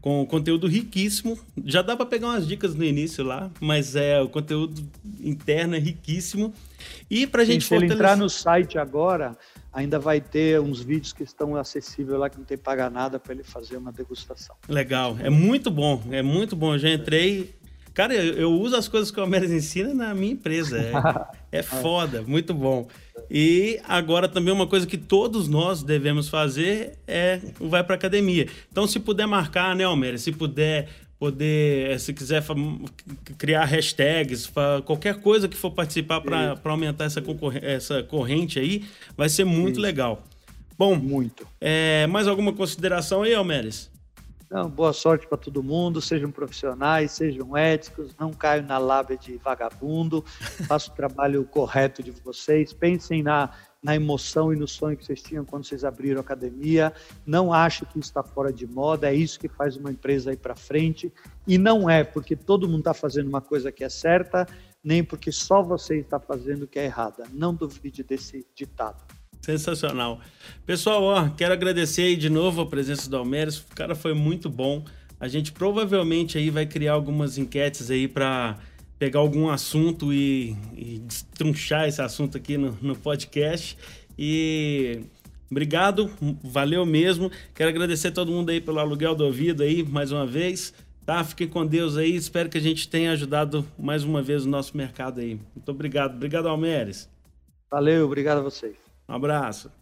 com 0.00 0.24
conteúdo 0.26 0.66
riquíssimo. 0.66 1.38
Já 1.64 1.82
dá 1.82 1.96
para 1.96 2.06
pegar 2.06 2.28
umas 2.28 2.46
dicas 2.46 2.74
no 2.74 2.84
início 2.84 3.24
lá, 3.24 3.50
mas 3.60 3.94
é 3.94 4.20
o 4.20 4.28
conteúdo 4.28 4.82
interno 5.22 5.76
é 5.76 5.78
riquíssimo. 5.78 6.52
E 7.10 7.26
para 7.26 7.42
a 7.42 7.44
gente 7.44 7.62
Sim, 7.62 7.68
se 7.68 7.74
ele 7.74 7.92
entrar 7.92 8.16
no 8.16 8.28
site 8.28 8.78
agora, 8.78 9.36
ainda 9.72 9.98
vai 9.98 10.20
ter 10.20 10.60
uns 10.60 10.80
vídeos 10.80 11.12
que 11.12 11.22
estão 11.22 11.54
acessíveis 11.54 12.18
lá 12.18 12.30
que 12.30 12.38
não 12.38 12.44
tem 12.44 12.56
que 12.56 12.64
pagar 12.64 12.90
nada 12.90 13.18
para 13.18 13.34
ele 13.34 13.42
fazer 13.42 13.76
uma 13.76 13.92
degustação. 13.92 14.56
Legal, 14.68 15.16
é 15.20 15.30
muito 15.30 15.70
bom, 15.70 16.02
é 16.10 16.22
muito 16.22 16.56
bom. 16.56 16.74
Eu 16.74 16.78
já 16.78 16.90
entrei, 16.90 17.54
Cara, 17.94 18.14
eu, 18.14 18.34
eu, 18.34 18.52
uso 18.52 18.76
as 18.76 18.88
coisas 18.88 19.10
que 19.10 19.18
o 19.18 19.22
Almeres 19.22 19.50
ensina 19.50 19.92
na 19.92 20.14
minha 20.14 20.32
empresa. 20.32 20.78
É, 21.52 21.58
é 21.60 21.62
foda, 21.62 22.22
muito 22.22 22.54
bom. 22.54 22.88
E 23.30 23.80
agora 23.86 24.28
também 24.28 24.52
uma 24.52 24.66
coisa 24.66 24.86
que 24.86 24.96
todos 24.96 25.48
nós 25.48 25.82
devemos 25.82 26.28
fazer 26.28 26.98
é 27.06 27.40
vai 27.60 27.82
para 27.84 27.94
academia. 27.94 28.46
Então, 28.70 28.86
se 28.86 28.98
puder 28.98 29.26
marcar, 29.26 29.74
né, 29.74 29.84
Almeres? 29.84 30.22
Se 30.22 30.32
puder 30.32 30.88
poder, 31.20 31.90
eh, 31.90 31.98
se 31.98 32.14
quiser 32.14 32.42
criar 33.36 33.66
hashtags, 33.66 34.50
qualquer 34.86 35.20
coisa 35.20 35.46
que 35.46 35.56
for 35.56 35.70
participar 35.70 36.22
para 36.22 36.58
aumentar 36.64 37.04
essa, 37.04 37.22
essa 37.60 38.02
corrente 38.02 38.58
aí, 38.58 38.84
vai 39.14 39.28
ser 39.28 39.44
muito 39.44 39.74
Isso. 39.74 39.82
legal. 39.82 40.24
Bom, 40.78 40.96
muito. 40.96 41.46
É, 41.60 42.06
mais 42.06 42.26
alguma 42.26 42.54
consideração 42.54 43.22
aí, 43.22 43.34
Almeres? 43.34 43.89
Não, 44.50 44.68
boa 44.68 44.92
sorte 44.92 45.28
para 45.28 45.38
todo 45.38 45.62
mundo, 45.62 46.00
sejam 46.00 46.28
profissionais, 46.28 47.12
sejam 47.12 47.56
éticos, 47.56 48.16
não 48.18 48.32
caiam 48.32 48.66
na 48.66 48.78
lábia 48.78 49.16
de 49.16 49.36
vagabundo, 49.36 50.24
façam 50.66 50.92
o 50.92 50.96
trabalho 50.96 51.44
correto 51.44 52.02
de 52.02 52.10
vocês, 52.10 52.72
pensem 52.72 53.22
na, 53.22 53.50
na 53.80 53.94
emoção 53.94 54.52
e 54.52 54.56
no 54.56 54.66
sonho 54.66 54.96
que 54.96 55.04
vocês 55.04 55.22
tinham 55.22 55.44
quando 55.44 55.64
vocês 55.64 55.84
abriram 55.84 56.18
a 56.18 56.22
academia, 56.22 56.92
não 57.24 57.52
achem 57.52 57.86
que 57.86 58.00
isso 58.00 58.10
está 58.10 58.24
fora 58.24 58.52
de 58.52 58.66
moda, 58.66 59.08
é 59.08 59.14
isso 59.14 59.38
que 59.38 59.48
faz 59.48 59.76
uma 59.76 59.92
empresa 59.92 60.32
ir 60.32 60.38
para 60.38 60.56
frente, 60.56 61.12
e 61.46 61.56
não 61.56 61.88
é 61.88 62.02
porque 62.02 62.34
todo 62.34 62.66
mundo 62.66 62.80
está 62.80 62.92
fazendo 62.92 63.28
uma 63.28 63.40
coisa 63.40 63.70
que 63.70 63.84
é 63.84 63.88
certa, 63.88 64.48
nem 64.82 65.04
porque 65.04 65.30
só 65.30 65.62
você 65.62 66.00
está 66.00 66.18
fazendo 66.18 66.64
o 66.64 66.66
que 66.66 66.80
é 66.80 66.86
errada. 66.86 67.22
Não 67.32 67.54
duvide 67.54 68.02
desse 68.02 68.44
ditado. 68.52 69.19
Sensacional. 69.40 70.20
Pessoal, 70.66 71.02
ó, 71.02 71.28
quero 71.30 71.52
agradecer 71.52 72.02
aí 72.02 72.16
de 72.16 72.28
novo 72.28 72.60
a 72.60 72.66
presença 72.66 73.08
do 73.08 73.16
Almeres. 73.16 73.58
O 73.58 73.74
cara 73.74 73.94
foi 73.94 74.14
muito 74.14 74.50
bom. 74.50 74.84
A 75.18 75.28
gente 75.28 75.52
provavelmente 75.52 76.38
aí 76.38 76.50
vai 76.50 76.66
criar 76.66 76.92
algumas 76.92 77.38
enquetes 77.38 77.90
aí 77.90 78.06
para 78.06 78.58
pegar 78.98 79.20
algum 79.20 79.48
assunto 79.48 80.12
e, 80.12 80.56
e 80.76 80.98
destrunchar 80.98 81.88
esse 81.88 82.02
assunto 82.02 82.36
aqui 82.36 82.58
no, 82.58 82.76
no 82.82 82.94
podcast. 82.94 83.76
E 84.18 85.00
obrigado, 85.50 86.10
valeu 86.42 86.84
mesmo. 86.84 87.30
Quero 87.54 87.70
agradecer 87.70 88.10
todo 88.10 88.30
mundo 88.30 88.50
aí 88.50 88.60
pelo 88.60 88.78
aluguel 88.78 89.14
do 89.14 89.24
ouvido 89.24 89.62
aí 89.62 89.82
mais 89.82 90.12
uma 90.12 90.26
vez. 90.26 90.74
Tá? 91.06 91.24
Fiquem 91.24 91.48
com 91.48 91.66
Deus 91.66 91.96
aí. 91.96 92.14
Espero 92.14 92.50
que 92.50 92.58
a 92.58 92.60
gente 92.60 92.88
tenha 92.88 93.12
ajudado 93.12 93.66
mais 93.78 94.04
uma 94.04 94.22
vez 94.22 94.44
o 94.44 94.48
nosso 94.48 94.76
mercado 94.76 95.20
aí. 95.20 95.40
Muito 95.56 95.70
obrigado. 95.70 96.14
Obrigado, 96.14 96.46
Almeres. 96.46 97.08
Valeu, 97.70 98.04
obrigado 98.04 98.38
a 98.38 98.42
vocês. 98.42 98.89
Um 99.10 99.14
abraço. 99.16 99.72